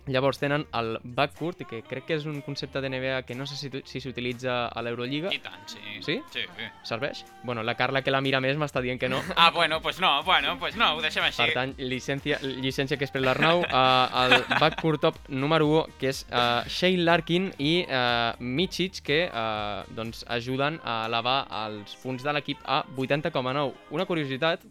Llavors 0.07 0.39
tenen 0.39 0.65
el 0.73 0.97
backcourt, 1.03 1.65
que 1.67 1.81
crec 1.83 2.05
que 2.07 2.15
és 2.15 2.25
un 2.25 2.41
concepte 2.41 2.79
de 2.81 2.89
NBA 2.89 3.23
que 3.27 3.35
no 3.35 3.45
sé 3.45 3.57
si, 3.59 3.69
tu- 3.69 3.81
si 3.85 3.99
s'utilitza 3.99 4.67
a 4.67 4.81
l'Eurolliga. 4.81 5.29
I 5.35 5.39
tant, 5.43 5.65
sí. 5.67 5.79
Sí? 6.05 6.15
Sí, 6.31 6.45
sí. 6.57 6.67
Serveix? 6.83 7.25
Bueno, 7.43 7.63
la 7.63 7.75
Carla, 7.75 8.01
que 8.01 8.11
la 8.11 8.21
mira 8.21 8.39
més, 8.41 8.55
m'està 8.57 8.81
dient 8.81 8.99
que 8.99 9.09
no. 9.09 9.21
Ah, 9.35 9.51
bueno, 9.51 9.81
pues 9.81 9.99
no, 9.99 10.23
bueno, 10.23 10.57
pues 10.59 10.75
no, 10.77 10.93
ho 10.95 11.01
deixem 11.01 11.23
així. 11.27 11.41
Per 11.43 11.53
tant, 11.53 11.75
llicència, 11.77 12.39
llicència 12.41 12.97
que 12.97 13.03
és 13.05 13.11
per 13.11 13.21
l'Arnau, 13.21 13.61
uh, 13.61 14.23
el 14.23 14.37
backcourt 14.59 15.01
top 15.01 15.19
número 15.29 15.67
1, 15.83 15.97
que 15.99 16.09
és 16.13 16.23
uh, 16.31 16.63
Shane 16.67 17.03
Larkin 17.03 17.51
i 17.59 17.73
uh, 17.83 18.33
Michic, 18.39 19.01
que 19.03 19.19
uh, 19.27 19.83
doncs, 19.93 20.23
ajuden 20.31 20.79
a 20.83 21.03
elevar 21.07 21.41
els 21.65 21.95
punts 22.01 22.23
de 22.23 22.33
l'equip 22.33 22.63
a 22.65 22.83
80,9. 22.95 23.73
Una 23.91 24.05
curiositat, 24.07 24.63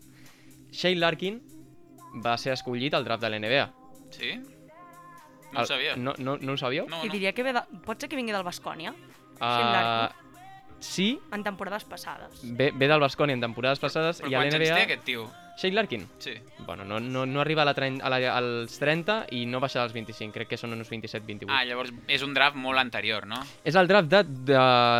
Shane 0.73 0.99
Larkin 1.01 1.41
va 2.25 2.37
ser 2.41 2.53
escollit 2.57 2.95
al 2.97 3.05
draft 3.05 3.23
de 3.23 3.31
l'NBA. 3.31 3.67
Sí? 4.17 4.35
No 5.57 5.63
ho 5.63 5.67
sabia. 5.67 5.97
No, 5.97 6.15
no, 6.19 6.37
no 6.39 6.53
ho 6.53 6.57
sabíeu? 6.61 6.87
No, 6.89 7.03
I 7.05 7.09
no. 7.09 7.13
diria 7.13 7.33
que 7.33 7.43
ve 7.43 7.53
de... 7.57 7.63
pot 7.85 8.01
ser 8.01 8.09
que 8.13 8.17
vingui 8.17 8.33
del 8.37 8.45
Bascònia, 8.47 8.95
Uh, 9.37 10.09
sí, 10.81 11.21
en 11.33 11.43
temporades 11.45 11.85
passades. 11.85 12.39
ve, 12.43 12.71
ve 12.75 12.89
del 12.89 13.01
Basconi 13.01 13.35
en 13.35 13.41
temporades 13.43 13.79
passades 13.79 14.23
Però 14.23 14.31
i 14.31 14.35
a 14.35 14.39
quants 14.41 14.55
anys 14.55 14.63
l'NBA... 14.71 14.77
té 14.79 14.83
aquest 14.87 15.05
tio? 15.05 15.27
Shane 15.57 15.75
Larkin? 15.75 16.07
Sí. 16.21 16.33
Bueno, 16.67 16.85
no, 16.85 17.01
no, 17.01 17.25
no 17.27 17.41
arriba 17.41 17.63
a 17.63 17.65
la, 17.65 17.75
tren- 17.75 18.01
a 18.05 18.11
la, 18.13 18.19
als 18.37 18.79
30 18.79 19.27
i 19.33 19.47
no 19.49 19.61
baixa 19.61 19.83
als 19.83 19.93
25, 19.97 20.33
crec 20.35 20.49
que 20.51 20.57
són 20.61 20.73
uns 20.77 20.89
27-28. 20.93 21.49
Ah, 21.49 21.63
llavors 21.65 21.93
és 22.13 22.23
un 22.25 22.35
draft 22.37 22.57
molt 22.61 22.77
anterior, 22.81 23.25
no? 23.27 23.39
És 23.65 23.75
el 23.77 23.89
draft 23.89 24.09
de, 24.13 24.21
de 24.53 24.59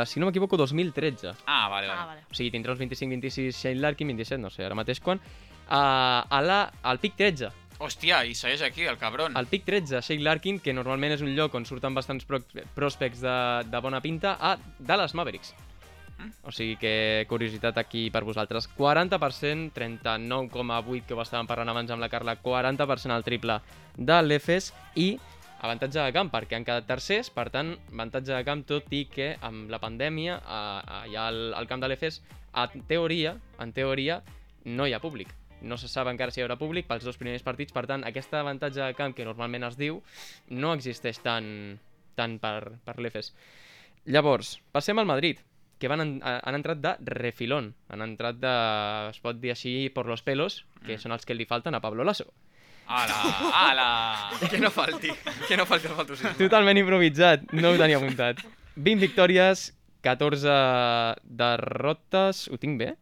si 0.09 0.21
no 0.21 0.27
m'equivoco, 0.31 0.57
2013. 0.57 1.35
Ah, 1.45 1.69
vale, 1.69 1.89
vale. 1.89 2.01
Ah, 2.01 2.07
vale. 2.09 2.25
O 2.31 2.35
sigui, 2.37 2.51
tindrà 2.55 2.73
uns 2.73 2.81
25-26 2.81 3.53
Shane 3.53 3.81
Larkin, 3.85 4.09
27, 4.13 4.41
no 4.41 4.49
sé 4.53 4.65
ara 4.65 4.75
mateix 4.77 5.01
quan. 5.01 5.21
Uh, 5.67 6.25
a 6.29 6.41
la, 6.45 6.61
al 6.85 7.01
pic 7.05 7.17
13. 7.21 7.53
Hòstia, 7.79 8.23
i 8.25 8.35
segueix 8.35 8.63
aquí, 8.65 8.87
el 8.89 8.97
cabron. 8.97 9.37
Al 9.37 9.49
pic 9.51 9.67
13, 9.67 10.01
Shane 10.01 10.25
Larkin, 10.25 10.61
que 10.65 10.73
normalment 10.73 11.13
és 11.13 11.23
un 11.25 11.35
lloc 11.37 11.55
on 11.59 11.67
surten 11.69 11.97
bastants 11.97 12.25
pro 12.25 12.41
prospects 12.75 13.21
de, 13.21 13.37
de 13.69 13.81
bona 13.85 14.01
pinta, 14.01 14.37
a 14.41 14.57
Dallas 14.79 15.15
Mavericks. 15.15 15.53
O 16.49 16.53
sigui 16.55 16.79
que 16.81 17.27
curiositat 17.29 17.77
aquí 17.77 18.07
per 18.11 18.25
vosaltres. 18.25 18.71
40%, 18.79 19.71
39,8 19.77 21.05
que 21.05 21.15
ho 21.15 21.21
estàvem 21.21 21.49
parlant 21.51 21.73
abans 21.73 21.93
amb 21.93 22.01
la 22.01 22.09
Carla, 22.09 22.39
40% 22.41 23.13
al 23.13 23.27
triple 23.27 23.61
de 23.97 24.21
l'Efes 24.25 24.73
i 24.97 25.11
avantatge 25.67 26.01
de 26.01 26.13
camp 26.17 26.31
perquè 26.33 26.57
han 26.57 26.65
quedat 26.65 26.89
tercers, 26.89 27.29
per 27.33 27.49
tant, 27.53 27.75
avantatge 27.93 28.33
de 28.33 28.45
camp 28.49 28.65
tot 28.69 28.93
i 28.97 29.05
que 29.13 29.35
amb 29.45 29.73
la 29.73 29.81
pandèmia 29.83 30.41
allà 30.47 31.29
al, 31.29 31.41
al 31.61 31.69
camp 31.69 31.85
de 31.85 31.93
l'Efes, 31.93 32.23
en 32.57 32.87
teoria, 32.89 33.37
en 33.61 33.77
teoria, 33.77 34.23
no 34.65 34.87
hi 34.87 34.97
ha 34.97 35.03
públic. 35.03 35.33
No 35.63 35.79
se 35.81 35.89
sap 35.89 36.09
encara 36.11 36.33
si 36.33 36.41
hi 36.41 36.45
haurà 36.45 36.59
públic 36.61 36.89
pels 36.89 37.05
dos 37.07 37.17
primers 37.17 37.45
partits, 37.47 37.73
per 37.73 37.87
tant, 37.89 38.05
aquest 38.05 38.35
avantatge 38.37 38.83
de 38.83 38.97
camp 38.99 39.15
que 39.17 39.25
normalment 39.25 39.65
es 39.69 39.79
diu 39.81 40.03
no 40.53 40.75
existeix 40.77 41.23
tant, 41.25 41.49
tant 42.19 42.39
per, 42.43 42.77
per 42.85 42.97
l'Efes. 43.01 43.33
Llavors, 44.07 44.57
passem 44.73 44.99
al 44.99 45.09
Madrid, 45.09 45.41
que 45.79 45.89
van 45.89 46.01
en, 46.05 46.11
han 46.23 46.57
entrat 46.57 46.81
de 46.81 46.95
refilón, 47.13 47.73
han 47.93 48.05
entrat 48.05 48.39
de, 48.41 48.53
es 49.11 49.21
pot 49.25 49.41
dir 49.41 49.53
així, 49.53 49.89
por 49.95 50.07
los 50.07 50.23
pelos, 50.23 50.65
que 50.87 50.99
són 51.01 51.17
els 51.17 51.27
que 51.27 51.35
li 51.35 51.49
falten 51.49 51.75
a 51.75 51.83
Pablo 51.85 52.05
Lasso. 52.05 52.29
Ala, 52.87 53.17
ala. 53.67 53.89
Que 54.51 54.61
no 54.63 54.71
falti, 54.71 55.11
que 55.49 55.57
no 55.59 55.67
falti 55.67 55.91
el 55.91 55.97
faltosisme. 55.99 56.37
Totalment 56.39 56.79
improvisat, 56.79 57.51
no 57.59 57.73
ho 57.73 57.81
tenia 57.81 57.99
apuntat. 57.99 58.45
20 58.77 59.03
victòries, 59.03 59.73
14 60.07 60.55
derrotes, 61.27 62.47
ho 62.53 62.61
tinc 62.63 62.79
bé? 62.79 62.93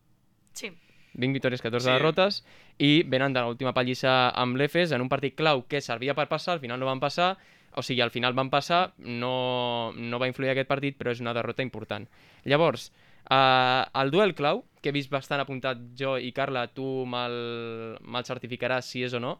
Sí. 0.56 0.72
20 1.14 1.32
victòries, 1.32 1.62
14 1.62 1.86
Sí. 1.88 1.92
derrotes, 1.92 2.44
i 2.78 3.02
venen 3.06 3.32
de 3.32 3.40
l'última 3.40 3.72
pallissa 3.72 4.30
amb 4.30 4.56
l'Efes 4.56 4.92
en 4.92 5.00
un 5.00 5.08
partit 5.08 5.34
clau 5.34 5.64
que 5.66 5.80
servia 5.80 6.14
per 6.14 6.28
passar, 6.28 6.54
al 6.54 6.60
final 6.60 6.78
no 6.80 6.86
van 6.86 7.00
passar, 7.00 7.36
o 7.76 7.82
sigui, 7.82 8.00
al 8.02 8.10
final 8.10 8.34
van 8.34 8.50
passar, 8.50 8.92
no, 8.98 9.92
no 9.96 10.18
va 10.18 10.28
influir 10.28 10.50
aquest 10.50 10.68
partit, 10.68 10.96
però 10.98 11.10
és 11.10 11.20
una 11.20 11.34
derrota 11.34 11.62
important. 11.62 12.06
Llavors, 12.44 12.92
eh, 13.30 13.84
el 13.94 14.10
duel 14.10 14.34
clau, 14.34 14.64
que 14.80 14.90
he 14.90 14.92
vist 14.92 15.10
bastant 15.10 15.40
apuntat 15.40 15.78
jo 15.96 16.18
i 16.18 16.30
Carla, 16.32 16.66
tu 16.68 17.06
me'l 17.06 17.96
me 18.04 18.22
certificaràs 18.22 18.84
si 18.84 19.02
és 19.02 19.14
o 19.14 19.20
no, 19.20 19.38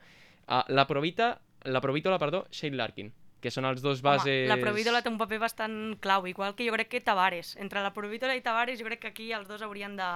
eh, 0.49 0.63
la 0.69 0.87
Provita, 0.87 1.39
la 1.65 1.81
Provítola, 1.81 2.19
perdó, 2.19 2.47
Shane 2.51 2.77
Larkin, 2.77 3.13
que 3.45 3.53
són 3.53 3.69
els 3.69 3.83
dos 3.85 4.01
bases... 4.05 4.47
Home, 4.47 4.51
la 4.51 4.59
Provítola 4.63 5.03
té 5.05 5.13
un 5.13 5.19
paper 5.21 5.39
bastant 5.43 5.75
clau, 6.01 6.25
igual 6.31 6.57
que 6.57 6.67
jo 6.67 6.73
crec 6.77 6.91
que 6.95 7.03
Tavares. 7.05 7.55
Entre 7.61 7.83
la 7.85 7.93
Provítola 7.97 8.37
i 8.39 8.43
Tavares 8.45 8.81
jo 8.81 8.89
crec 8.89 9.05
que 9.05 9.13
aquí 9.13 9.33
els 9.37 9.51
dos 9.51 9.63
haurien 9.63 9.99
de, 10.01 10.09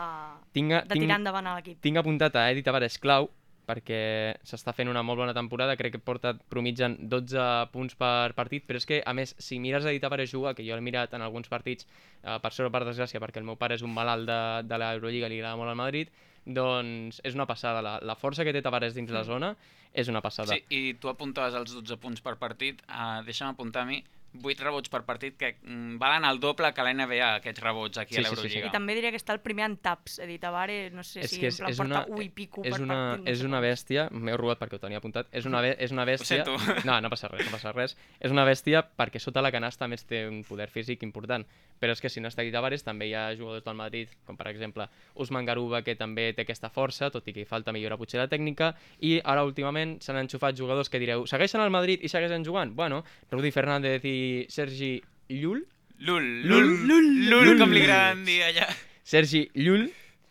Tinc, 0.57 0.79
de 0.89 0.97
tirar 0.97 1.21
endavant 1.21 1.51
a 1.51 1.59
l'equip. 1.59 1.83
tinc 1.85 2.01
apuntat 2.01 2.39
a 2.41 2.49
Edi 2.53 2.65
Tavares 2.65 2.97
clau 3.03 3.29
perquè 3.69 4.01
s'està 4.49 4.73
fent 4.73 4.89
una 4.89 5.03
molt 5.05 5.21
bona 5.21 5.35
temporada, 5.37 5.77
crec 5.77 5.97
que 5.97 6.01
porta 6.03 6.33
promitjant 6.53 6.97
12 7.13 7.49
punts 7.75 7.99
per 8.01 8.33
partit, 8.39 8.65
però 8.65 8.81
és 8.81 8.89
que, 8.89 9.03
a 9.05 9.13
més, 9.17 9.35
si 9.45 9.61
mires 9.61 9.85
Edi 9.85 10.01
Tavares 10.01 10.33
jugar, 10.33 10.55
que 10.57 10.65
jo 10.65 10.77
l'he 10.77 10.85
mirat 10.85 11.13
en 11.15 11.25
alguns 11.27 11.53
partits, 11.53 11.87
eh, 12.23 12.39
per 12.41 12.53
sort 12.55 12.71
o 12.71 12.73
per 12.73 12.87
desgràcia, 12.89 13.21
perquè 13.21 13.43
el 13.43 13.49
meu 13.49 13.59
pare 13.61 13.77
és 13.77 13.85
un 13.85 13.93
malalt 13.93 14.29
de, 14.29 14.41
de 14.69 14.81
l'Eurolliga 14.81 15.29
i 15.29 15.35
li 15.35 15.43
agrada 15.43 15.61
molt 15.61 15.75
al 15.75 15.81
Madrid, 15.81 16.13
doncs 16.49 17.21
és 17.29 17.37
una 17.37 17.47
passada. 17.47 17.85
La, 17.85 17.99
la 18.01 18.17
força 18.17 18.47
que 18.47 18.55
té 18.57 18.65
Tavares 18.65 18.97
dins 18.97 19.13
la 19.13 19.25
zona 19.29 19.53
és 19.93 20.09
una 20.09 20.23
passada. 20.25 20.57
Sí, 20.57 20.65
i 20.73 20.95
tu 21.01 21.13
apuntaves 21.13 21.57
els 21.59 21.75
12 21.77 22.01
punts 22.01 22.25
per 22.25 22.39
partit. 22.41 22.81
Uh, 22.89 23.21
deixa'm 23.27 23.53
apuntar 23.53 23.85
a 23.85 23.91
mi 23.91 24.01
8 24.37 24.61
rebots 24.63 24.91
per 24.93 25.03
partit 25.09 25.37
que 25.41 25.55
mm, 25.63 25.97
valen 25.99 26.25
el 26.29 26.39
doble 26.41 26.69
que 26.75 26.85
la 26.85 26.93
NBA, 26.93 27.29
aquests 27.39 27.63
rebots 27.65 27.99
aquí 27.99 28.15
Sí, 28.15 28.21
a 28.21 28.25
sí, 28.25 28.29
sí, 28.29 28.35
sí. 28.35 28.37
l'Eurolliga. 28.43 28.69
I 28.69 28.75
també 28.75 28.95
diria 28.99 29.11
que 29.15 29.21
està 29.21 29.33
el 29.33 29.41
primer 29.41 29.65
en 29.67 29.77
taps. 29.81 30.19
He 30.21 30.27
dit, 30.29 30.41
Tavares, 30.43 30.93
no 30.93 31.05
sé 31.07 31.23
és 31.25 31.31
si 31.33 31.41
que 31.41 31.49
en 31.49 31.55
és, 31.55 31.59
plan 31.61 31.73
és 31.73 31.79
porta 31.81 32.03
una, 32.05 32.17
1 32.19 32.25
i 32.25 32.29
pico 32.35 32.63
és 32.65 32.75
per 32.75 32.83
una, 32.85 32.99
partit. 33.13 33.25
no 33.25 33.33
és 33.33 33.45
una 33.49 33.61
bèstia, 33.65 34.09
m'he 34.13 34.37
robat 34.37 34.61
perquè 34.61 34.77
ho 34.77 34.83
tenia 34.83 35.01
apuntat, 35.03 35.31
és 35.33 35.49
una, 35.49 35.63
és 35.71 35.95
una 35.95 36.05
bèstia... 36.09 36.45
sento. 36.45 36.59
No, 36.85 37.01
no 37.01 37.11
passa 37.11 37.29
res, 37.33 37.47
no 37.47 37.55
passa 37.57 37.73
res. 37.73 37.97
És 38.21 38.35
una 38.35 38.45
bèstia 38.45 38.85
perquè 38.85 39.21
sota 39.23 39.43
la 39.45 39.53
canasta 39.55 39.87
a 39.87 39.89
més 39.89 40.05
té 40.05 40.27
un 40.29 40.43
poder 40.45 40.69
físic 40.69 41.03
important. 41.07 41.47
Però 41.79 41.95
és 41.95 42.01
que 42.03 42.11
si 42.11 42.21
no 42.21 42.29
està 42.29 42.45
Tavares 42.53 42.83
també 42.85 43.07
hi 43.09 43.15
ha 43.15 43.29
jugadors 43.39 43.65
del 43.65 43.77
Madrid, 43.79 44.13
com 44.27 44.37
per 44.37 44.49
exemple 44.51 44.89
Usman 45.15 45.47
Garuba, 45.47 45.83
que 45.87 45.95
també 45.95 46.33
té 46.35 46.43
aquesta 46.43 46.71
força, 46.75 47.11
tot 47.11 47.27
i 47.29 47.33
que 47.33 47.45
hi 47.45 47.49
falta 47.49 47.73
millorar 47.73 47.99
potser 48.01 48.19
la 48.21 48.29
tècnica, 48.29 48.73
i 49.01 49.19
ara 49.25 49.45
últimament 49.47 49.99
s'han 50.03 50.19
enxufat 50.25 50.57
jugadors 50.59 50.91
que 50.91 50.99
direu, 50.99 51.27
segueixen 51.31 51.61
al 51.63 51.71
Madrid 51.71 52.03
i 52.03 52.09
segueixen 52.11 52.45
jugant? 52.45 52.75
Bueno, 52.75 53.05
Rudi 53.31 53.53
Fernández 53.55 54.05
i 54.05 54.18
Sergi 54.53 54.97
Llull, 55.29 55.65
Lul, 55.99 56.27
lul, 56.47 56.69
lul, 56.87 57.07
lul, 57.27 57.57
com 57.59 57.73
li 57.75 57.81
agraden 57.83 58.21
dir 58.27 58.39
allà. 58.47 58.69
Sergi 59.03 59.49
Llull, 59.59 59.89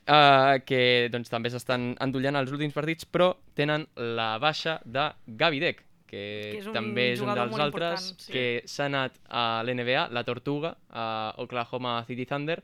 uh, 0.08 0.56
que 0.64 0.80
doncs, 1.12 1.32
també 1.34 1.52
s'estan 1.52 1.90
endollant 2.04 2.40
als 2.40 2.54
últims 2.56 2.76
partits, 2.76 3.04
però 3.04 3.34
tenen 3.58 3.84
la 3.98 4.38
baixa 4.40 4.78
de 4.86 5.10
Gavi 5.28 5.60
Dec, 5.60 5.84
que, 6.08 6.22
Que 6.54 6.62
és 6.62 6.70
un 6.72 6.78
també 6.78 7.10
és 7.18 7.24
un 7.24 7.34
dels 7.36 7.60
altres, 7.60 8.14
sí. 8.24 8.32
que 8.32 8.46
s'ha 8.64 8.88
anat 8.88 9.20
a 9.28 9.62
l'NBA, 9.68 10.08
la 10.16 10.24
Tortuga, 10.24 10.78
a 10.88 11.08
Oklahoma 11.44 12.00
City 12.08 12.26
Thunder, 12.30 12.62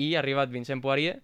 i 0.00 0.14
ha 0.14 0.22
arribat 0.22 0.48
Vincent 0.48 0.80
Poirier, 0.80 1.18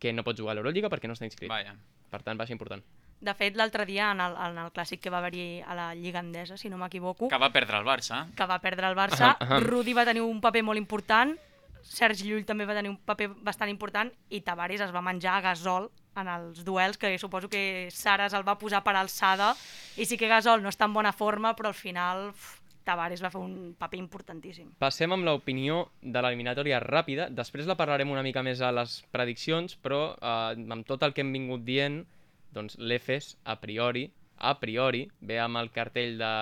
que 0.00 0.14
no 0.16 0.24
pot 0.24 0.38
jugar 0.40 0.54
a 0.54 0.56
l'Eurolliga 0.56 0.88
perquè 0.88 1.10
no 1.10 1.18
està 1.18 1.28
inscrit. 1.28 1.52
Vaja. 1.52 1.76
Per 2.08 2.22
tant, 2.24 2.40
baixa 2.40 2.56
important. 2.56 2.80
De 3.22 3.34
fet, 3.38 3.54
l'altre 3.54 3.86
dia, 3.86 4.10
en 4.10 4.20
el, 4.20 4.32
en 4.34 4.56
el 4.58 4.72
clàssic 4.74 4.98
que 5.00 5.10
va 5.14 5.20
haver-hi 5.22 5.62
a 5.62 5.76
la 5.78 5.84
Lliga 5.94 6.18
Endesa, 6.24 6.56
si 6.58 6.68
no 6.68 6.76
m'equivoco, 6.80 7.28
Que 7.30 7.38
va 7.38 7.52
perdre 7.54 7.78
el 7.78 7.84
Barça. 7.86 8.24
que 8.34 8.46
va 8.50 8.58
perdre 8.58 8.88
el 8.90 8.96
Barça, 8.98 9.36
Aham, 9.38 9.48
aham. 9.52 9.64
Rudi 9.68 9.92
va 9.94 10.04
tenir 10.04 10.22
un 10.26 10.40
paper 10.42 10.62
molt 10.66 10.78
important, 10.80 11.36
Sergi 11.82 12.28
Llull 12.30 12.44
també 12.46 12.64
va 12.66 12.74
tenir 12.78 12.90
un 12.90 12.96
paper 12.98 13.28
bastant 13.42 13.70
important 13.70 14.10
i 14.30 14.40
Tavares 14.46 14.80
es 14.80 14.92
va 14.94 15.00
menjar 15.02 15.36
a 15.36 15.40
Gasol 15.42 15.88
en 16.16 16.28
els 16.28 16.64
duels, 16.64 16.96
que 16.98 17.18
suposo 17.18 17.48
que 17.48 17.88
Saras 17.90 18.34
el 18.34 18.44
va 18.46 18.54
posar 18.58 18.82
per 18.86 18.94
alçada 18.96 19.52
i 19.96 20.04
sí 20.06 20.16
que 20.18 20.28
Gasol 20.30 20.62
no 20.62 20.68
està 20.70 20.86
en 20.86 20.94
bona 20.94 21.12
forma, 21.12 21.54
però 21.58 21.68
al 21.72 21.74
final 21.74 22.28
uf, 22.30 22.60
Tavares 22.84 23.22
va 23.22 23.30
fer 23.30 23.40
un 23.42 23.74
paper 23.78 23.98
importantíssim. 23.98 24.72
Passem 24.78 25.12
amb 25.14 25.24
l'opinió 25.26 25.88
de 26.02 26.22
l'eliminatòria 26.22 26.80
ràpida. 26.82 27.28
Després 27.30 27.66
la 27.66 27.76
parlarem 27.78 28.10
una 28.10 28.22
mica 28.26 28.42
més 28.42 28.60
a 28.60 28.72
les 28.74 29.00
prediccions, 29.12 29.76
però 29.78 30.16
eh, 30.20 30.58
amb 30.70 30.86
tot 30.86 31.02
el 31.06 31.14
que 31.14 31.22
hem 31.22 31.30
vingut 31.32 31.62
dient, 31.66 32.04
doncs 32.52 32.78
l'EFES, 32.78 33.36
a 33.44 33.58
priori, 33.60 34.06
a 34.42 34.54
priori, 34.60 35.06
ve 35.20 35.38
amb 35.40 35.60
el 35.60 35.70
cartell 35.74 36.16
de 36.20 36.32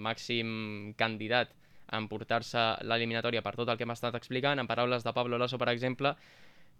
màxim 0.00 0.92
candidat 0.96 1.52
a 1.90 1.98
emportar-se 1.98 2.60
l'eliminatòria 2.86 3.42
per 3.42 3.56
tot 3.58 3.68
el 3.68 3.76
que 3.76 3.84
hem 3.84 3.92
estat 3.94 4.16
explicant. 4.16 4.62
En 4.62 4.70
paraules 4.70 5.04
de 5.04 5.12
Pablo 5.12 5.38
Lasso, 5.38 5.58
per 5.58 5.68
exemple, 5.72 6.14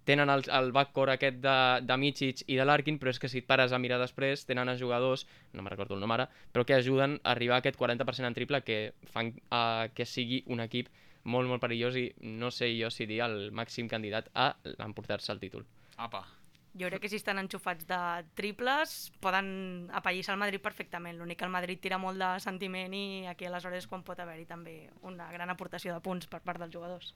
tenen 0.09 0.31
el, 0.33 0.45
el 0.49 0.73
backcourt 0.73 1.13
aquest 1.15 1.43
de, 1.45 1.57
de 1.85 1.99
Michic 2.01 2.45
i 2.49 2.57
de 2.57 2.65
Larkin, 2.65 2.99
però 2.99 3.13
és 3.13 3.21
que 3.21 3.29
si 3.29 3.43
et 3.43 3.49
pares 3.51 3.75
a 3.75 3.83
mirar 3.83 4.01
després, 4.01 4.47
tenen 4.49 4.73
els 4.73 4.81
jugadors, 4.81 5.27
no 5.53 5.63
me'n 5.63 5.75
recordo 5.75 5.99
el 5.99 6.03
nom 6.03 6.17
ara, 6.17 6.31
però 6.55 6.65
que 6.65 6.79
ajuden 6.79 7.19
a 7.21 7.35
arribar 7.35 7.59
a 7.59 7.65
aquest 7.65 7.79
40% 7.79 8.31
en 8.31 8.39
triple 8.39 8.63
que 8.65 8.81
fan 9.13 9.35
uh, 9.51 9.91
que 9.95 10.09
sigui 10.09 10.43
un 10.49 10.65
equip 10.65 10.89
molt, 11.25 11.51
molt 11.51 11.61
perillós 11.61 11.99
i 12.01 12.09
no 12.25 12.51
sé 12.55 12.73
jo 12.79 12.89
si 12.91 13.07
dir 13.07 13.21
el 13.27 13.51
màxim 13.53 13.91
candidat 13.93 14.33
a 14.35 14.55
emportar-se 14.79 15.35
el 15.35 15.43
títol. 15.43 15.67
Apa. 15.99 16.25
Jo 16.79 16.87
crec 16.87 17.03
que 17.03 17.09
si 17.11 17.19
estan 17.19 17.41
enxufats 17.43 17.83
de 17.89 17.99
triples 18.39 19.11
poden 19.19 19.91
apallissar 19.91 20.37
el 20.37 20.43
Madrid 20.43 20.63
perfectament. 20.63 21.19
L'únic 21.19 21.41
que 21.41 21.49
el 21.49 21.51
Madrid 21.51 21.81
tira 21.83 21.99
molt 21.99 22.21
de 22.23 22.31
sentiment 22.39 22.95
i 22.95 23.27
aquí 23.27 23.49
aleshores 23.49 23.89
quan 23.91 24.07
pot 24.07 24.23
haver-hi 24.23 24.47
també 24.47 24.77
una 25.03 25.27
gran 25.35 25.51
aportació 25.51 25.97
de 25.97 26.05
punts 26.05 26.31
per 26.31 26.41
part 26.47 26.63
dels 26.63 26.73
jugadors. 26.73 27.11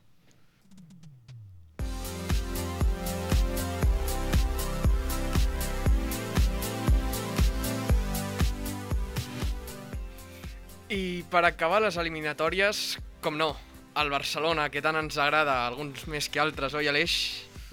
I 10.90 11.24
per 11.30 11.46
acabar 11.46 11.80
les 11.80 11.96
eliminatòries, 11.96 12.98
com 13.22 13.38
no, 13.38 13.54
el 13.96 14.10
Barcelona, 14.10 14.68
que 14.70 14.82
tant 14.82 14.98
ens 14.98 15.16
agrada, 15.18 15.64
alguns 15.66 16.06
més 16.10 16.28
que 16.28 16.42
altres, 16.42 16.74
oi 16.74 16.90
Aleix? 16.90 17.16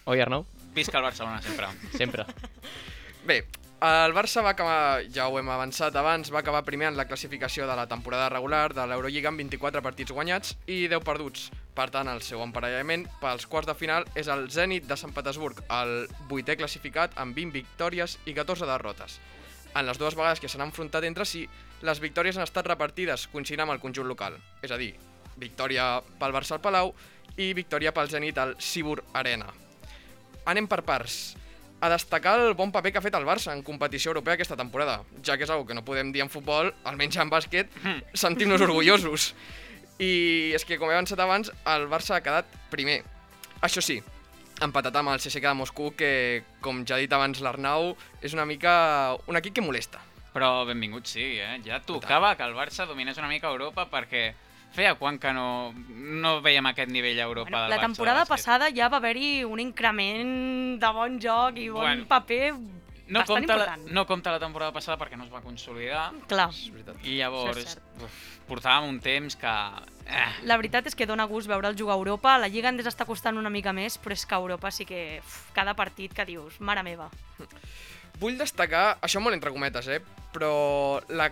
Oi, 0.05 0.21
Arnau? 0.21 0.45
Visca 0.73 0.97
el 0.99 1.03
Barcelona 1.03 1.41
sempre. 1.41 1.67
Sempre. 1.97 2.25
Bé, 3.25 3.43
el 3.81 4.13
Barça 4.13 4.43
va 4.45 4.51
acabar, 4.53 5.01
ja 5.09 5.23
ho 5.25 5.39
hem 5.39 5.47
avançat 5.49 5.95
abans, 5.97 6.29
va 6.29 6.43
acabar 6.43 6.59
primer 6.61 6.91
en 6.91 6.97
la 6.99 7.07
classificació 7.09 7.65
de 7.65 7.75
la 7.75 7.87
temporada 7.89 8.27
regular 8.29 8.75
de 8.77 8.85
l'Eurolliga 8.85 9.31
amb 9.31 9.41
24 9.41 9.81
partits 9.81 10.13
guanyats 10.13 10.53
i 10.67 10.83
10 10.91 11.01
perduts. 11.01 11.47
Per 11.73 11.87
tant, 11.89 12.11
el 12.11 12.21
seu 12.21 12.43
emparellament 12.45 13.07
pels 13.23 13.47
quarts 13.49 13.71
de 13.71 13.75
final 13.79 14.05
és 14.13 14.29
el 14.29 14.45
Zenit 14.53 14.85
de 14.85 14.99
Sant 15.01 15.15
Petersburg, 15.15 15.63
el 15.79 16.05
vuitè 16.29 16.53
classificat 16.59 17.17
amb 17.17 17.33
20 17.33 17.57
victòries 17.57 18.19
i 18.29 18.37
14 18.37 18.69
derrotes. 18.69 19.17
En 19.73 19.89
les 19.89 19.97
dues 19.97 20.13
vegades 20.19 20.43
que 20.43 20.51
s'han 20.51 20.67
enfrontat 20.67 21.09
entre 21.09 21.25
si, 21.25 21.47
les 21.81 22.03
victòries 22.05 22.37
han 22.37 22.45
estat 22.45 22.69
repartides 22.69 23.25
coincidint 23.33 23.65
amb 23.65 23.73
el 23.73 23.81
conjunt 23.81 24.05
local. 24.05 24.37
És 24.61 24.69
a 24.69 24.77
dir, 24.77 24.93
victòria 25.41 25.95
pel 26.21 26.37
Barça 26.37 26.59
al 26.59 26.61
Palau 26.61 26.93
i 27.41 27.49
victòria 27.57 27.97
pel 27.97 28.13
Zenit 28.13 28.37
al 28.37 28.57
Cibur 28.61 28.99
Arena. 29.13 29.49
Anem 30.45 30.67
per 30.67 30.81
parts. 30.87 31.35
A 31.81 31.89
destacar 31.89 32.35
el 32.39 32.53
bon 32.53 32.71
paper 32.73 32.91
que 32.93 32.99
ha 33.01 33.05
fet 33.05 33.15
el 33.17 33.25
Barça 33.25 33.53
en 33.55 33.63
competició 33.65 34.11
europea 34.11 34.35
aquesta 34.37 34.57
temporada, 34.57 34.99
ja 35.25 35.37
que 35.37 35.47
és 35.47 35.49
una 35.49 35.65
que 35.65 35.73
no 35.73 35.85
podem 35.85 36.11
dir 36.13 36.21
en 36.21 36.29
futbol, 36.29 36.69
almenys 36.85 37.17
en 37.17 37.31
bàsquet, 37.33 37.73
sentim-nos 38.13 38.61
orgullosos. 38.67 39.31
I 40.01 40.53
és 40.57 40.65
que, 40.65 40.77
com 40.81 40.89
he 40.89 40.97
avançat 40.97 41.19
abans, 41.21 41.51
el 41.73 41.87
Barça 41.89 42.17
ha 42.17 42.23
quedat 42.25 42.49
primer. 42.69 43.01
Això 43.65 43.81
sí, 43.81 43.99
empatat 44.61 44.95
amb 44.97 45.09
el 45.13 45.21
CSKA 45.21 45.55
de 45.55 45.57
Moscou, 45.57 45.91
que, 45.97 46.43
com 46.61 46.85
ja 46.85 46.97
ha 46.97 47.01
dit 47.01 47.13
abans 47.13 47.41
l'Arnau, 47.41 47.95
és 48.21 48.33
una 48.37 48.45
mica 48.45 48.73
un 49.29 49.37
equip 49.41 49.57
que 49.57 49.65
molesta. 49.65 50.01
Però 50.31 50.63
benvingut 50.69 51.09
sí, 51.09 51.25
eh? 51.41 51.57
Ja 51.65 51.81
tocava 51.83 52.35
que 52.37 52.45
el 52.45 52.55
Barça 52.55 52.85
dominés 52.87 53.17
una 53.19 53.29
mica 53.29 53.49
Europa 53.51 53.89
perquè 53.91 54.31
feia 54.71 54.95
quan 54.95 55.17
que 55.19 55.33
no, 55.35 55.73
no 55.89 56.37
veiem 56.41 56.65
aquest 56.71 56.89
nivell 56.91 57.19
a 57.19 57.25
Europa 57.27 57.49
Bueno, 57.49 57.63
del 57.65 57.69
la 57.73 57.77
Barça 57.77 57.87
temporada 57.89 58.21
bàsquet. 58.21 58.37
passada 58.37 58.69
ja 58.75 58.87
va 58.89 58.97
haver-hi 59.01 59.43
un 59.43 59.59
increment 59.59 60.79
de 60.79 60.91
bon 60.95 61.19
joc 61.19 61.57
i 61.59 61.69
bon 61.69 61.81
Bueno, 61.83 62.05
paper 62.07 62.53
no 63.11 63.19
bastant 63.19 63.27
compta, 63.41 63.55
la, 63.57 63.65
important. 63.65 63.91
no 63.91 64.05
compta 64.07 64.31
la 64.31 64.39
temporada 64.39 64.71
passada 64.71 64.97
perquè 64.97 65.17
no 65.19 65.25
es 65.25 65.31
va 65.33 65.41
consolidar 65.43 66.11
Clar, 66.31 66.49
És 66.49 66.69
veritat. 66.71 66.95
i 67.03 67.17
llavors 67.17 67.75
uf, 67.99 68.19
portàvem 68.47 68.87
un 68.89 68.99
temps 69.03 69.35
que... 69.35 69.55
Eh, 70.07 70.29
la 70.47 70.55
veritat 70.57 70.87
és 70.87 70.95
que 70.95 71.05
dona 71.07 71.25
gust 71.27 71.47
veure'l 71.47 71.75
jugar 71.77 71.93
a 71.95 71.99
Europa. 71.99 72.37
La 72.37 72.47
Lliga 72.51 72.67
Endesa 72.71 72.89
està 72.91 73.05
costant 73.07 73.37
una 73.39 73.49
mica 73.49 73.71
més, 73.71 73.95
però 73.99 74.11
és 74.15 74.25
que 74.25 74.35
a 74.35 74.39
Europa 74.39 74.71
sí 74.71 74.83
que 74.85 75.19
uf, 75.23 75.51
cada 75.55 75.73
partit 75.75 76.11
que 76.13 76.25
dius, 76.25 76.57
mare 76.59 76.83
meva. 76.83 77.09
Vull 78.19 78.35
destacar, 78.37 78.97
això 79.01 79.19
molt 79.23 79.35
entre 79.35 79.51
cometes, 79.55 79.87
eh? 79.87 80.01
però 80.33 80.99
la 81.09 81.29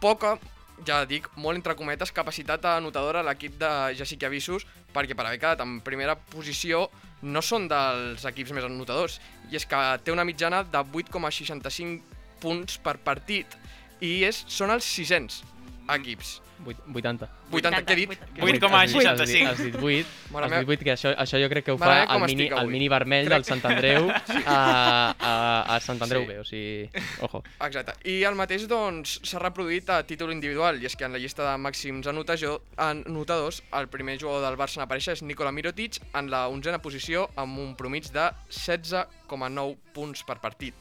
poca, 0.00 0.38
ja 0.86 1.02
dic, 1.08 1.28
molt 1.36 1.58
entre 1.58 1.76
cometes, 1.78 2.12
capacitat 2.14 2.64
anotadora 2.74 3.22
a 3.22 3.26
l'equip 3.26 3.58
de 3.60 3.70
Jessica 3.98 4.28
Avisos, 4.30 4.66
perquè 4.94 5.16
per 5.16 5.26
haver 5.26 5.40
quedat 5.40 5.62
en 5.64 5.78
primera 5.84 6.16
posició 6.16 6.88
no 7.22 7.42
són 7.42 7.68
dels 7.70 8.24
equips 8.28 8.52
més 8.56 8.66
anotadors, 8.66 9.20
i 9.50 9.56
és 9.58 9.66
que 9.68 9.82
té 10.04 10.14
una 10.14 10.26
mitjana 10.26 10.62
de 10.64 10.82
8,65 10.82 12.20
punts 12.42 12.78
per 12.82 12.98
partit, 13.04 13.56
i 14.02 14.22
és, 14.26 14.42
són 14.50 14.74
els 14.74 14.86
600 14.98 15.51
equips. 15.90 16.40
Vuit- 16.62 16.78
80. 16.94 17.26
80, 17.50 17.80
què 17.82 17.90
he 17.90 17.96
dit? 17.96 18.10
80. 18.12 18.26
Què 18.36 18.48
he 18.48 18.52
dit? 18.52 18.62
8,65. 18.62 19.08
Has 19.18 19.26
dit, 19.26 19.46
has 19.48 19.58
dit 19.58 19.74
8, 19.74 20.06
Mare 20.30 20.46
has 20.46 20.52
dit 20.60 20.68
8 20.70 20.84
que 20.86 20.92
això, 20.92 21.10
això 21.18 21.40
jo 21.42 21.48
crec 21.50 21.64
que 21.66 21.72
ho 21.74 21.78
fa 21.78 22.04
el 22.04 22.20
mini, 22.22 22.46
el 22.54 22.68
mini 22.70 22.88
vermell 22.88 23.26
Crec- 23.26 23.34
del 23.34 23.44
Sant 23.48 23.64
Andreu 23.66 24.06
a, 24.46 25.14
a, 25.18 25.74
a 25.74 25.80
Sant 25.80 26.00
Andreu 26.06 26.22
Sí. 26.22 26.28
B, 26.28 26.38
o 26.38 26.44
sigui, 26.44 27.02
ojo. 27.26 27.42
Exacte. 27.66 27.96
I 28.08 28.22
el 28.28 28.38
mateix 28.38 28.68
doncs 28.70 29.16
s'ha 29.26 29.40
reproduït 29.42 29.90
a 29.90 30.02
títol 30.06 30.30
individual 30.32 30.78
i 30.80 30.86
és 30.86 30.94
que 30.94 31.04
en 31.04 31.12
la 31.12 31.18
llista 31.18 31.42
de 31.50 31.56
màxims 31.58 32.06
anotajo- 32.06 32.60
anotadors 32.76 33.62
el 33.72 33.88
primer 33.88 34.18
jugador 34.22 34.46
del 34.46 34.56
Barça 34.60 34.78
en 34.78 34.86
aparèixer 34.86 35.16
és 35.18 35.22
Nikola 35.26 35.50
Mirotic 35.50 35.98
en 36.14 36.30
la 36.30 36.46
onzena 36.48 36.78
posició 36.78 37.26
amb 37.34 37.58
un 37.58 37.74
promig 37.74 38.06
de 38.14 38.30
16,9 38.50 39.76
punts 39.92 40.22
per 40.22 40.38
partit. 40.38 40.74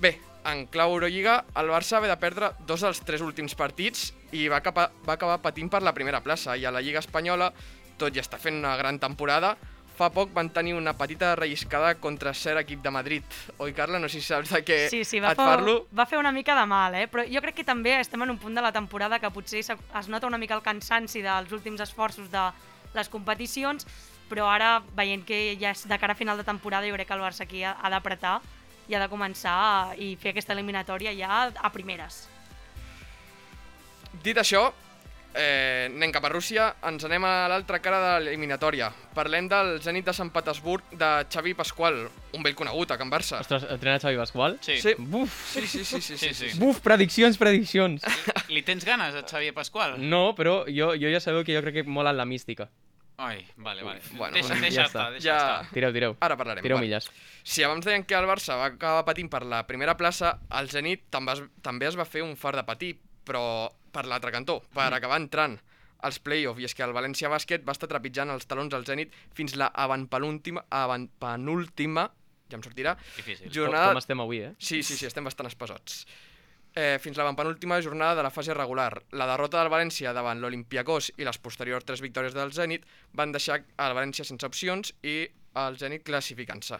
Bé, 0.00 0.18
en 0.46 0.66
clau 0.66 0.92
Eurolliga, 0.94 1.44
el 1.56 1.68
Barça 1.70 2.00
ve 2.00 2.08
de 2.08 2.16
perdre 2.16 2.52
dos 2.66 2.80
dels 2.84 3.00
tres 3.04 3.20
últims 3.24 3.54
partits 3.58 4.12
i 4.32 4.46
va, 4.48 4.60
capa, 4.62 4.90
va 5.06 5.14
acabar 5.16 5.40
patint 5.42 5.68
per 5.70 5.82
la 5.82 5.92
primera 5.94 6.20
plaça. 6.22 6.56
I 6.56 6.64
a 6.66 6.70
la 6.74 6.80
Lliga 6.82 7.00
Espanyola, 7.02 7.52
tot 7.98 8.14
i 8.16 8.20
està 8.22 8.38
fent 8.38 8.58
una 8.60 8.76
gran 8.76 8.98
temporada, 9.02 9.56
fa 9.96 10.10
poc 10.12 10.28
van 10.36 10.50
tenir 10.52 10.74
una 10.76 10.92
petita 10.92 11.30
relliscada 11.38 11.94
contra 11.96 12.34
cert 12.36 12.60
equip 12.60 12.82
de 12.84 12.90
Madrid. 12.92 13.22
Oi, 13.64 13.72
Carla? 13.72 13.98
No 13.98 14.10
sé 14.12 14.20
si 14.20 14.26
saps 14.28 14.50
de 14.52 14.60
què 14.64 14.76
Sí, 14.92 15.04
sí, 15.08 15.20
va 15.24 15.30
et 15.32 15.38
fer, 15.40 15.46
parlo. 15.46 15.86
va 15.96 16.04
fer 16.06 16.18
una 16.20 16.32
mica 16.36 16.54
de 16.58 16.66
mal, 16.68 16.94
eh? 16.94 17.06
però 17.08 17.24
jo 17.24 17.40
crec 17.40 17.56
que 17.56 17.64
també 17.64 17.94
estem 17.98 18.20
en 18.26 18.34
un 18.34 18.38
punt 18.38 18.54
de 18.54 18.60
la 18.60 18.72
temporada 18.76 19.18
que 19.18 19.30
potser 19.32 19.62
se- 19.64 19.72
es 19.98 20.08
nota 20.12 20.26
una 20.28 20.36
mica 20.38 20.54
el 20.54 20.60
cansanci 20.62 21.22
dels 21.24 21.50
últims 21.50 21.80
esforços 21.80 22.28
de 22.30 22.44
les 22.92 23.08
competicions, 23.08 23.86
però 24.28 24.50
ara, 24.52 24.82
veient 24.94 25.24
que 25.24 25.56
ja 25.58 25.70
és 25.72 25.86
de 25.88 25.98
cara 25.98 26.12
a 26.12 26.16
final 26.18 26.36
de 26.36 26.44
temporada, 26.44 26.86
jo 26.86 26.92
crec 26.94 27.08
que 27.08 27.14
el 27.14 27.20
Barça 27.24 27.46
aquí 27.48 27.64
ha, 27.64 27.72
ha 27.80 27.88
d'apretar 27.88 28.40
i 28.88 28.94
ha 28.94 29.00
de 29.02 29.08
començar 29.10 29.94
i 29.98 30.14
fer 30.20 30.30
aquesta 30.34 30.52
eliminatòria 30.54 31.12
ja 31.16 31.46
a 31.54 31.70
primeres. 31.72 32.28
Dit 34.24 34.38
això, 34.40 34.70
eh, 35.36 35.90
anem 35.90 36.12
cap 36.14 36.24
a 36.24 36.30
Rússia, 36.32 36.70
ens 36.88 37.04
anem 37.04 37.24
a 37.28 37.48
l'altra 37.52 37.78
cara 37.84 37.98
de 38.00 38.12
l'eliminatòria. 38.24 38.88
Parlem 39.14 39.48
del 39.48 39.76
Zenit 39.84 40.06
de 40.08 40.14
Sant 40.16 40.30
Petersburg 40.32 40.82
de 40.96 41.10
Xavi 41.32 41.52
Pasqual, 41.54 42.08
un 42.32 42.42
vell 42.42 42.54
conegut 42.56 42.90
a 42.90 42.98
Can 42.98 43.10
Barça. 43.12 43.40
Ostres, 43.44 43.66
entrena 43.68 43.98
Xavi 44.00 44.16
Pasqual? 44.16 44.58
sí. 44.62 44.78
Sí. 44.80 44.94
Buf, 44.98 45.34
Sí, 45.52 45.66
sí, 45.66 45.84
sí, 45.84 46.00
sí, 46.00 46.16
sí, 46.16 46.18
Sí, 46.18 46.34
sí, 46.34 46.50
sí. 46.50 46.58
buf, 46.58 46.80
prediccions, 46.80 47.36
prediccions. 47.38 48.02
Li 48.48 48.62
tens 48.62 48.84
ganes 48.84 49.14
a 49.14 49.22
Xavier 49.26 49.52
Pasqual? 49.54 49.96
No, 49.98 50.34
però 50.34 50.64
jo, 50.66 50.94
jo 50.96 51.10
ja 51.12 51.20
sabeu 51.20 51.44
que 51.44 51.54
jo 51.54 51.62
crec 51.62 51.82
que 51.82 51.84
mola 51.84 52.12
la 52.12 52.24
mística. 52.24 52.70
Ai, 53.18 53.46
vale, 53.56 53.82
vale. 53.82 54.00
Bueno, 54.12 54.34
deixa, 54.34 54.54
ja 54.54 54.60
deixa 54.60 54.80
està. 54.82 54.86
estar, 54.86 55.10
deixa 55.12 55.28
Ja- 55.28 55.36
estar. 55.62 55.70
Tireu, 55.72 55.92
tireu. 55.92 56.16
Ara 56.20 56.36
parlarem. 56.36 56.62
Tireu 56.62 56.76
va. 56.76 56.82
milles. 56.82 57.10
Si 57.42 57.62
abans 57.62 57.84
deien 57.84 58.04
que 58.04 58.14
el 58.14 58.26
Barça 58.28 58.56
va 58.60 58.66
acabar 58.66 59.04
patint 59.06 59.30
per 59.32 59.42
la 59.46 59.62
primera 59.66 59.96
plaça, 59.96 60.38
el 60.58 60.68
Zenit 60.68 61.06
també 61.10 61.32
es, 61.32 61.42
també 61.62 61.86
es 61.88 61.96
va 61.96 62.04
fer 62.04 62.22
un 62.22 62.36
far 62.36 62.54
de 62.56 62.64
patir, 62.64 62.98
però 63.24 63.70
per 63.90 64.04
l'altre 64.04 64.30
cantó, 64.32 64.60
per 64.74 64.92
acabar 64.92 65.16
entrant 65.16 65.56
als 66.04 66.18
play-off, 66.20 66.58
i 66.60 66.64
és 66.68 66.74
que 66.76 66.82
el 66.84 66.92
València 66.92 67.30
Bàsquet 67.32 67.64
va 67.66 67.72
estar 67.72 67.88
trepitjant 67.88 68.28
els 68.30 68.44
talons 68.46 68.74
al 68.76 68.84
Zenit 68.84 69.14
fins 69.34 69.56
la 69.56 69.70
avantpenúltima, 69.72 70.66
avantpenúltima 70.70 72.10
ja 72.48 72.54
em 72.56 72.62
sortirà, 72.62 72.92
Difícil. 73.16 73.50
jornada... 73.50 73.88
Com, 73.88 73.96
com 73.96 73.98
estem 74.04 74.20
avui, 74.22 74.38
eh? 74.44 74.52
Sí, 74.58 74.82
sí, 74.86 74.94
sí, 74.94 75.06
estem 75.08 75.24
bastant 75.26 75.48
espesots. 75.48 76.04
Eh, 76.76 76.98
fins 77.00 77.16
la 77.16 77.32
penúltima 77.34 77.80
jornada 77.82 78.14
de 78.14 78.22
la 78.22 78.30
fase 78.30 78.54
regular. 78.54 79.02
La 79.16 79.26
derrota 79.26 79.58
del 79.58 79.72
València 79.72 80.12
davant 80.14 80.42
l'Olimpiakos 80.42 81.10
i 81.16 81.24
les 81.26 81.38
posteriors 81.40 81.86
tres 81.88 82.02
victòries 82.04 82.36
del 82.36 82.52
Zenit 82.52 82.84
van 83.16 83.32
deixar 83.32 83.62
el 83.64 83.96
València 83.96 84.28
sense 84.28 84.46
opcions 84.46 84.92
i 85.02 85.24
el 85.56 85.80
Zenit 85.80 86.04
classificant-se. 86.04 86.78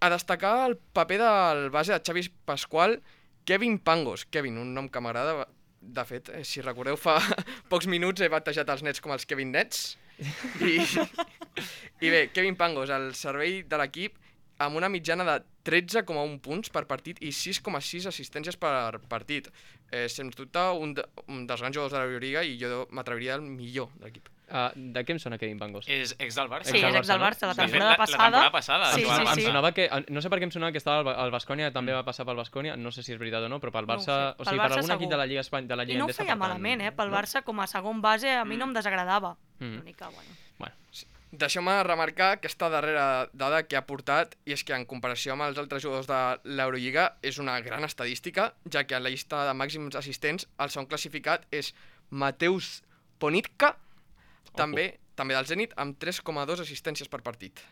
A 0.00 0.12
destacar 0.12 0.68
el 0.68 0.76
paper 0.76 1.18
del 1.20 1.70
base 1.72 1.96
de 1.96 2.00
Xavi 2.04 2.28
Pasqual, 2.44 3.00
Kevin 3.44 3.78
Pangos. 3.80 4.26
Kevin, 4.26 4.60
un 4.60 4.74
nom 4.76 4.88
que 4.88 5.00
m'agrada. 5.00 5.48
De 5.80 6.04
fet, 6.04 6.28
eh, 6.36 6.44
si 6.44 6.60
recordeu, 6.60 6.98
fa 7.00 7.16
pocs 7.72 7.88
minuts 7.88 8.20
he 8.20 8.28
batejat 8.28 8.68
els 8.68 8.84
nets 8.84 9.00
com 9.00 9.16
els 9.16 9.24
Kevin 9.24 9.52
Nets. 9.56 9.96
I, 10.60 10.76
I 12.04 12.12
bé, 12.12 12.26
Kevin 12.36 12.56
Pangos, 12.60 12.92
al 12.92 13.14
servei 13.16 13.62
de 13.64 13.80
l'equip, 13.80 14.19
amb 14.60 14.76
una 14.76 14.88
mitjana 14.92 15.24
de 15.24 15.38
13,1 15.64 16.38
punts 16.44 16.70
per 16.72 16.84
partit 16.90 17.20
i 17.24 17.32
6,6 17.32 18.06
assistències 18.10 18.56
per 18.60 18.98
partit. 19.08 19.48
Eh, 19.90 20.06
sens 20.12 20.36
dubte, 20.36 20.60
un, 20.78 20.92
de, 20.94 21.04
un 21.28 21.46
dels 21.48 21.60
grans 21.64 21.74
jugadors 21.74 21.92
de 21.96 21.98
l'Euroliga 22.04 22.44
i 22.46 22.58
jo 22.60 22.84
m'atreviria 22.94 23.34
al 23.38 23.42
millor 23.42 23.88
de 23.98 24.06
l'equip. 24.06 24.28
Uh, 24.50 24.66
de 24.74 25.04
què 25.06 25.14
em 25.14 25.18
sona 25.22 25.36
Kevin 25.38 25.60
Pangos? 25.60 25.86
És 25.86 26.16
ex 26.18 26.34
del 26.34 26.48
Barça. 26.50 26.72
Sí, 26.72 26.80
és 26.82 26.96
ex 26.98 27.06
del 27.06 27.20
Barça, 27.22 27.46
la 27.46 27.52
no? 27.54 27.60
Temporada 27.62 27.84
la- 27.84 27.92
la 27.92 27.98
passada. 28.00 28.24
temporada 28.24 28.50
passada, 28.50 28.88
Sí, 28.96 29.04
sí, 29.04 29.26
sí. 29.34 29.40
Em 29.44 29.46
sonava 29.46 29.70
que, 29.72 29.84
no 30.10 30.20
sé 30.24 30.28
per 30.32 30.40
què 30.40 30.48
em 30.48 30.50
sonava 30.50 30.72
que 30.74 30.78
estava 30.82 31.04
al- 31.04 31.20
al 31.26 31.30
Bascònia, 31.30 31.68
també 31.72 31.92
va 31.94 32.02
passar 32.04 32.26
pel 32.26 32.34
Bascònia, 32.34 32.74
no 32.76 32.90
sé 32.90 33.04
si 33.04 33.12
és 33.14 33.18
veritat 33.20 33.46
o 33.46 33.48
no, 33.48 33.60
però 33.62 33.70
pel 33.70 33.86
No 33.86 33.92
Barça, 33.94 34.16
sé. 34.34 34.42
o 34.42 34.44
sigui, 34.44 34.58
per 34.58 34.66
Barça 34.66 34.80
algun 34.82 34.90
equip 34.90 35.00
segur. 35.06 35.10
de 35.12 35.16
la 35.22 35.26
Lliga 35.26 35.40
Espanya, 35.46 35.68
de 35.68 35.76
la 35.76 35.82
I 35.84 35.86
Lliga 35.86 35.98
no 36.00 36.04
ho 36.06 36.12
feia 36.12 36.34
per 36.34 36.38
malament, 36.42 36.82
eh? 36.82 36.90
Pel 36.90 37.10
no? 37.10 37.16
Barça, 37.16 37.44
com 37.44 37.60
a 37.60 37.66
segon 37.68 38.02
base, 38.02 38.28
a 38.28 38.44
mi 38.44 38.56
no 38.56 38.64
em 38.66 38.74
desagradava. 38.74 39.36
Mm. 39.60 39.76
L'única, 39.76 40.08
bueno. 40.08 40.30
Bueno, 40.58 40.74
Deixeu-me 41.30 41.76
remarcar 41.86 42.32
aquesta 42.34 42.68
darrera 42.72 43.28
dada 43.32 43.62
que 43.62 43.76
ha 43.78 43.84
portat, 43.86 44.34
i 44.50 44.54
és 44.56 44.64
que 44.66 44.74
en 44.74 44.86
comparació 44.90 45.36
amb 45.36 45.46
els 45.46 45.60
altres 45.62 45.84
jugadors 45.84 46.08
de 46.10 46.56
l'Eurolliga 46.58 47.04
és 47.22 47.38
una 47.38 47.54
gran 47.62 47.86
estadística, 47.86 48.48
ja 48.66 48.82
que 48.82 48.98
en 48.98 49.04
la 49.04 49.12
llista 49.14 49.44
de 49.46 49.54
màxims 49.54 49.94
assistents 49.94 50.48
el 50.58 50.74
segon 50.74 50.88
classificat 50.90 51.46
és 51.54 51.70
Mateus 52.10 52.80
Ponitka, 53.22 53.76
també, 54.58 54.88
també 55.14 55.36
del 55.38 55.46
Zenit, 55.46 55.76
amb 55.78 56.00
3,2 56.02 56.64
assistències 56.66 57.08
per 57.12 57.22
partit. 57.22 57.62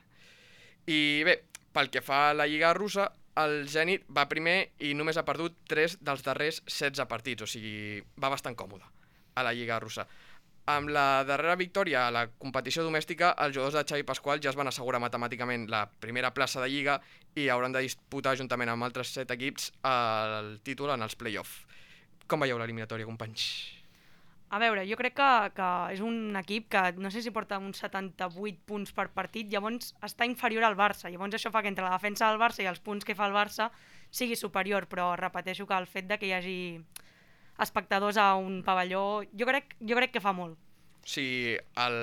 I 0.87 1.25
bé, 1.27 1.41
pel 1.75 1.91
que 1.91 2.05
fa 2.05 2.29
a 2.29 2.37
la 2.39 2.47
Lliga 2.47 2.71
russa, 2.79 3.11
el 3.43 3.67
Zenit 3.71 4.07
va 4.15 4.29
primer 4.31 4.71
i 4.87 4.95
només 4.95 5.19
ha 5.19 5.27
perdut 5.27 5.59
3 5.71 5.99
dels 5.99 6.23
darrers 6.27 6.63
16 6.67 7.11
partits, 7.11 7.43
o 7.43 7.51
sigui, 7.51 7.99
va 8.23 8.31
bastant 8.31 8.55
còmode 8.55 8.87
a 9.35 9.43
la 9.43 9.55
Lliga 9.55 9.83
russa. 9.83 10.07
Amb 10.69 10.91
la 10.93 11.25
darrera 11.25 11.55
victòria 11.57 12.03
a 12.05 12.13
la 12.13 12.27
competició 12.29 12.83
domèstica, 12.85 13.31
els 13.41 13.55
jugadors 13.57 13.79
de 13.79 13.87
Xavi 13.89 14.05
Pasqual 14.05 14.43
ja 14.45 14.51
es 14.51 14.59
van 14.59 14.69
assegurar 14.69 15.01
matemàticament 15.01 15.65
la 15.73 15.87
primera 15.89 16.29
plaça 16.37 16.61
de 16.61 16.69
Lliga 16.69 16.99
i 17.41 17.47
hauran 17.49 17.73
de 17.73 17.81
disputar 17.87 18.35
juntament 18.37 18.69
amb 18.69 18.85
altres 18.85 19.15
set 19.17 19.33
equips 19.33 19.71
el 19.89 20.59
títol 20.69 20.93
en 20.93 21.07
els 21.07 21.17
play-off. 21.17 21.63
Com 22.29 22.45
veieu 22.45 22.61
l'eliminatòria, 22.61 23.09
companys? 23.09 23.49
A 24.53 24.61
veure, 24.61 24.85
jo 24.89 24.97
crec 25.01 25.17
que, 25.17 25.31
que 25.57 25.71
és 25.95 26.05
un 26.05 26.37
equip 26.37 26.69
que 26.73 26.85
no 27.01 27.09
sé 27.13 27.25
si 27.25 27.33
porta 27.33 27.57
uns 27.61 27.81
78 27.81 28.61
punts 28.69 28.93
per 28.97 29.09
partit, 29.17 29.49
llavors 29.49 29.95
està 30.05 30.29
inferior 30.29 30.69
al 30.69 30.77
Barça. 30.77 31.09
Llavors 31.09 31.41
això 31.41 31.53
fa 31.53 31.65
que 31.65 31.73
entre 31.73 31.89
la 31.89 31.97
defensa 31.97 32.29
del 32.29 32.41
Barça 32.45 32.65
i 32.65 32.69
els 32.69 32.85
punts 32.85 33.09
que 33.09 33.17
fa 33.17 33.29
el 33.33 33.37
Barça 33.37 33.73
sigui 34.13 34.37
superior, 34.37 34.85
però 34.89 35.15
repeteixo 35.17 35.65
que 35.65 35.81
el 35.81 35.89
fet 35.89 36.13
de 36.13 36.21
que 36.21 36.29
hi 36.29 36.37
hagi 36.37 36.59
espectadors 37.59 38.17
a 38.17 38.35
un 38.37 38.63
pavelló, 38.67 39.23
jo 39.35 39.47
crec, 39.47 39.77
jo 39.81 39.99
crec 39.99 40.15
que 40.15 40.25
fa 40.25 40.33
molt, 40.33 40.59
sigui, 41.09 41.57
el 41.81 41.99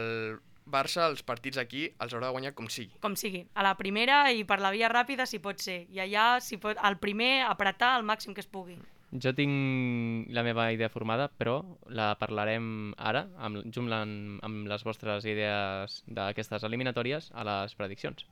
Barça, 0.65 1.03
els 1.05 1.21
partits 1.21 1.59
aquí, 1.61 1.83
els 2.01 2.13
haurà 2.15 2.31
de 2.31 2.33
guanyar 2.33 2.55
com 2.57 2.67
sigui. 2.73 2.95
com 3.01 3.13
sigui. 3.13 3.43
A 3.53 3.61
la 3.61 3.75
primera 3.77 4.31
i 4.33 4.41
per 4.49 4.57
la 4.63 4.71
via 4.73 4.89
ràpida 4.89 5.27
si 5.29 5.37
pot 5.37 5.61
ser, 5.61 5.83
i 5.93 6.01
allà 6.01 6.39
si 6.41 6.57
pot, 6.57 6.79
el 6.89 6.97
primer 6.97 7.45
apretar 7.45 7.91
al 7.93 8.05
màxim 8.07 8.33
que 8.33 8.41
es 8.41 8.49
pugui. 8.49 8.79
jo 9.23 9.31
tinc 9.31 10.31
la 10.33 10.43
meva 10.43 10.71
idea 10.73 10.89
formada, 10.89 11.29
però 11.29 11.61
la 11.87 12.15
parlarem 12.19 12.95
ara, 12.97 13.27
amb, 13.37 13.61
junt 13.71 13.93
amb, 13.93 14.41
amb 14.43 14.67
les 14.67 14.83
vostres 14.83 15.23
idees 15.23 16.01
d'aquestes 16.07 16.63
eliminatòries, 16.63 17.29
a 17.33 17.45
les 17.45 17.75
prediccions. 17.75 18.25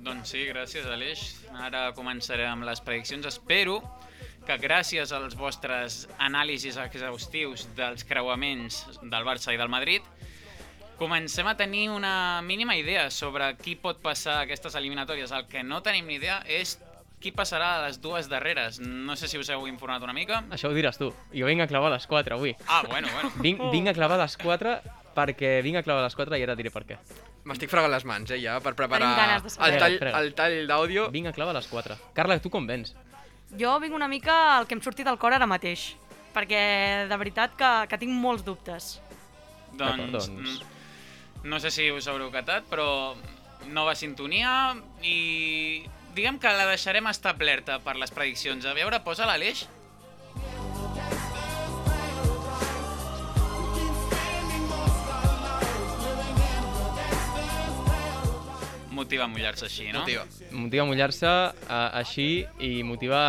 Doncs 0.00 0.32
sí, 0.32 0.46
gràcies 0.48 0.86
Aleix. 0.88 1.24
Ara 1.60 1.90
començaré 1.96 2.46
amb 2.48 2.64
les 2.64 2.80
prediccions. 2.80 3.26
Espero 3.28 3.80
que 4.46 4.56
gràcies 4.60 5.12
als 5.12 5.36
vostres 5.36 6.06
anàlisis 6.18 6.78
exhaustius 6.80 7.66
dels 7.76 8.06
creuaments 8.08 8.86
del 9.02 9.26
Barça 9.28 9.52
i 9.52 9.60
del 9.60 9.68
Madrid 9.68 10.06
comencem 11.00 11.46
a 11.48 11.56
tenir 11.56 11.88
una 11.88 12.42
mínima 12.44 12.76
idea 12.76 13.08
sobre 13.10 13.54
qui 13.56 13.72
pot 13.76 14.02
passar 14.04 14.42
aquestes 14.42 14.74
eliminatòries. 14.76 15.32
El 15.32 15.46
que 15.48 15.62
no 15.64 15.80
tenim 15.80 16.08
ni 16.08 16.18
idea 16.20 16.42
és 16.44 16.76
qui 17.20 17.32
passarà 17.32 17.70
a 17.78 17.86
les 17.86 18.00
dues 18.04 18.28
darreres. 18.28 18.80
No 18.80 19.16
sé 19.16 19.28
si 19.28 19.40
us 19.40 19.48
heu 19.48 19.64
informat 19.68 20.04
una 20.04 20.16
mica. 20.16 20.42
Això 20.52 20.68
ho 20.68 20.76
diràs 20.76 21.00
tu. 21.00 21.08
Jo 21.32 21.48
vinc 21.48 21.64
a 21.64 21.68
clavar 21.72 21.92
les 21.92 22.04
4 22.08 22.36
avui. 22.36 22.52
Ah, 22.68 22.82
bueno, 22.88 23.08
bueno. 23.12 23.32
Vinc, 23.40 23.64
vinc 23.72 23.92
a 23.92 23.96
clavar 23.96 24.20
les 24.20 24.36
4 24.40 24.76
perquè 25.16 25.58
vinc 25.64 25.80
a 25.80 25.84
clavar 25.84 26.04
les 26.04 26.16
4 26.16 26.36
i 26.36 26.44
ara 26.44 26.56
diré 26.56 26.72
per 26.72 26.84
què. 26.88 27.00
M'estic 27.50 27.70
fregant 27.72 27.90
les 27.90 28.04
mans, 28.06 28.30
eh, 28.30 28.38
ja, 28.38 28.60
per 28.62 28.76
preparar 28.78 29.10
el 29.66 29.78
tall, 29.82 29.96
el 30.20 30.34
tall 30.38 30.58
d'àudio. 30.70 31.08
Vinc 31.10 31.32
a 31.32 31.32
clavar 31.34 31.56
a 31.56 31.58
les 31.58 31.66
4. 31.66 31.96
Carla, 32.14 32.38
tu 32.38 32.52
com 32.52 32.66
vens? 32.68 32.94
Jo 33.58 33.72
vinc 33.82 33.96
una 33.96 34.06
mica 34.06 34.36
al 34.56 34.68
que 34.70 34.76
em 34.78 34.82
surti 34.84 35.02
del 35.06 35.18
cor 35.18 35.34
ara 35.34 35.48
mateix, 35.50 35.88
perquè 36.34 36.60
de 37.10 37.18
veritat 37.18 37.56
que, 37.58 37.70
que 37.90 37.98
tinc 37.98 38.14
molts 38.14 38.46
dubtes. 38.46 39.00
Doncs, 39.74 40.12
doncs. 40.12 40.30
mm, 40.30 41.48
no 41.50 41.58
sé 41.58 41.72
si 41.74 41.88
us 41.90 42.06
haureu 42.06 42.30
catat, 42.30 42.68
però 42.70 43.16
nova 43.74 43.96
sintonia 43.98 44.76
i 45.02 45.82
diguem 46.14 46.38
que 46.38 46.54
la 46.54 46.68
deixarem 46.70 47.10
establerta 47.10 47.80
per 47.82 47.96
les 47.98 48.14
prediccions. 48.14 48.66
A 48.66 48.76
veure, 48.78 49.02
posa 49.02 49.26
l'Aleix. 49.26 49.66
Motiva 59.00 59.24
a 59.24 59.30
mullar-se 59.32 59.64
així, 59.64 59.86
no? 59.94 60.02
Motiva. 60.02 60.26
Motiva 60.52 60.84
a 60.84 60.88
mullar-se 60.90 61.28
uh, 61.30 61.76
així 62.02 62.28
i 62.60 62.82
motiva 62.84 63.20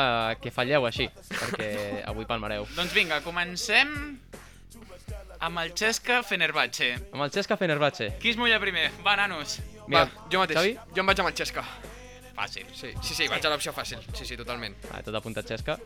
que 0.44 0.52
falleu 0.52 0.88
així, 0.90 1.08
perquè 1.32 1.70
avui 2.12 2.28
palmareu. 2.28 2.68
Doncs 2.80 2.92
vinga, 2.98 3.22
comencem 3.24 3.94
amb 5.42 5.64
el 5.64 5.72
Xesca 5.78 6.20
Fenerbahce. 6.28 6.92
Amb 7.14 7.24
el 7.26 7.32
Xesca 7.34 7.58
Fenerbahce. 7.58 8.12
Qui 8.22 8.36
es 8.36 8.38
mulla 8.42 8.60
primer? 8.62 8.90
Va, 9.06 9.16
nanos. 9.18 9.60
Mira, 9.88 10.04
Va, 10.04 10.28
jo 10.32 10.44
mateix. 10.44 10.60
Xavi? 10.60 10.76
Jo 10.92 11.06
em 11.06 11.10
vaig 11.14 11.24
amb 11.24 11.32
el 11.32 11.40
Xesca. 11.40 11.64
Fàcil. 12.36 12.68
Sí, 12.76 12.92
sí, 13.02 13.16
sí, 13.16 13.28
vaig 13.32 13.48
a 13.48 13.52
l'opció 13.54 13.74
fàcil. 13.76 14.04
Sí, 14.18 14.28
sí, 14.28 14.38
totalment. 14.40 14.76
Ah, 14.92 15.02
tot 15.06 15.16
apuntat 15.18 15.50
Xesca. 15.50 15.80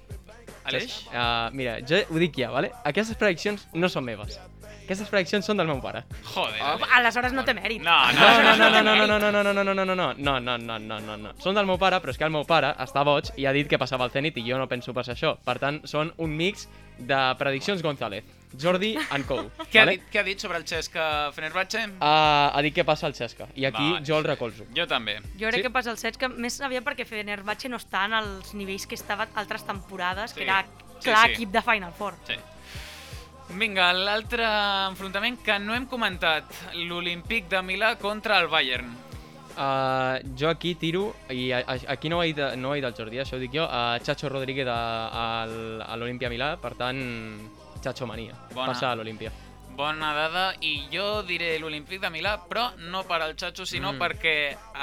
Aleix? 0.65 0.98
Uh, 1.12 1.54
mira, 1.54 1.78
jo 1.86 2.02
ho 2.10 2.21
dic 2.21 2.41
ja, 2.41 2.50
vale? 2.54 2.71
Aquestes 2.89 3.17
prediccions 3.21 3.67
no 3.78 3.89
són 3.91 4.06
meves. 4.08 4.39
Aquestes 4.86 5.10
prediccions 5.10 5.45
són 5.45 5.58
del 5.58 5.67
meu 5.67 5.82
pare. 5.82 6.04
Joder, 6.34 6.62
Ah. 6.62 6.74
Aleix. 6.76 6.91
Aleshores 7.00 7.34
no 7.34 7.43
té 7.43 7.54
mèrit. 7.58 7.82
No, 7.82 7.95
No, 8.13 8.41
no, 8.43 8.56
no, 8.56 8.69
no, 8.69 8.82
no, 8.84 8.95
no, 8.95 9.17
no, 9.19 9.32
no, 9.32 9.43
no, 9.43 9.54
no, 9.54 9.63
no, 9.63 9.74
no, 9.74 9.86
no, 9.86 9.95
no, 9.95 10.39
no, 10.39 10.39
no, 10.39 10.58
no, 10.58 10.80
no, 10.80 11.00
no, 11.00 11.17
no. 11.17 11.34
Són 11.41 11.56
del 11.56 11.65
meu 11.65 11.78
pare, 11.78 12.00
però 12.02 12.10
és 12.13 12.17
que 12.17 12.24
el 12.24 12.32
meu 12.32 12.45
pare 12.45 12.74
està 12.80 13.04
boig 13.04 13.32
i 13.38 13.45
ha 13.45 13.52
dit 13.52 13.67
que 13.67 13.78
passava 13.82 14.06
al 14.06 14.12
Zenit 14.12 14.38
i 14.38 14.45
jo 14.50 14.58
no 14.58 14.67
penso 14.67 14.93
passar 14.93 15.15
això. 15.15 15.36
Per 15.43 15.58
tant, 15.60 15.82
són 15.86 16.13
un 16.17 16.30
mix 16.38 16.67
de 16.98 17.36
prediccions 17.38 17.82
González. 17.84 18.24
Jordi 18.58 18.95
and 19.12 19.26
Co. 19.28 19.50
Què, 19.69 19.82
ha 19.82 19.86
vale? 19.86 19.98
dit, 19.98 20.04
què 20.13 20.19
ha 20.21 20.24
dit 20.24 20.39
sobre 20.39 20.58
el 20.58 20.63
Xesca 20.63 21.30
Fenerbahce? 21.36 21.82
Uh, 22.00 22.56
ha 22.56 22.62
dit 22.63 22.74
que 22.74 22.86
passa 22.88 23.08
el 23.08 23.13
Xesca. 23.13 23.48
I 23.56 23.65
aquí 23.65 23.91
Vale. 23.91 24.06
jo 24.06 24.17
el 24.17 24.24
recolzo. 24.24 24.63
Jo 24.74 24.88
també. 24.88 25.17
Jo 25.36 25.50
crec 25.50 25.56
Sí? 25.56 25.62
que 25.63 25.69
passa 25.71 25.91
el 25.91 25.98
que 26.17 26.30
més 26.30 26.62
aviat 26.62 26.84
perquè 26.86 27.06
Fenerbahce 27.06 27.67
no 27.67 27.76
està 27.78 28.06
en 28.06 28.13
els 28.13 28.54
nivells 28.54 28.88
que 28.88 28.95
estava 28.95 29.28
altres 29.36 29.65
temporades, 29.65 30.32
Sí. 30.32 30.38
que 30.38 30.43
era 30.43 30.63
Sí, 31.00 31.10
clar 31.10 31.26
sí. 31.28 31.34
equip 31.34 31.50
de 31.52 31.62
Final 31.62 31.91
Four. 31.91 32.13
Sí. 32.26 32.36
Vinga, 33.54 33.92
l'altre 33.94 34.46
enfrontament 34.90 35.38
que 35.46 35.58
no 35.62 35.76
hem 35.76 35.86
comentat, 35.88 36.50
l'Olímpic 36.90 37.48
de 37.52 37.62
Milà 37.64 37.94
contra 38.02 38.40
el 38.42 38.48
Bayern. 38.52 38.90
Uh, 39.56 40.20
jo 40.36 40.50
aquí 40.50 40.74
tiro, 40.76 41.14
i 41.32 41.52
a, 41.56 41.62
a, 41.64 41.78
aquí 41.94 42.10
no 42.12 42.18
ho, 42.18 42.22
ha 42.22 42.26
dit, 42.28 42.42
no 42.60 42.70
ho 42.70 42.74
ha 42.74 42.76
dit 42.76 42.84
el 42.84 42.96
Jordi, 42.98 43.22
això 43.22 43.38
ho 43.38 43.40
dic 43.40 43.54
jo, 43.56 43.64
a 43.64 44.02
Chacho 44.04 44.28
Rodríguez 44.28 44.68
a, 44.68 44.76
a, 45.08 45.26
a 45.86 45.96
l'Olimpia 45.96 46.28
Milà, 46.34 46.56
per 46.60 46.74
tant, 46.76 47.00
Chacho 47.86 48.10
Mania, 48.10 48.36
Bona. 48.52 48.74
passa 48.74 48.90
a 48.92 48.98
l'Olimpia. 49.00 49.32
Bona 49.76 50.12
dada, 50.16 50.44
i 50.64 50.90
jo 50.92 51.22
diré 51.28 51.54
l'Olímpic 51.60 52.02
de 52.04 52.12
Milà, 52.12 52.36
però 52.50 52.70
no 52.92 53.06
per 53.08 53.22
al 53.22 53.38
Chacho, 53.40 53.64
sinó 53.66 53.94
Mm. 53.94 53.96
mm. 53.96 54.02
perquè 54.02 54.36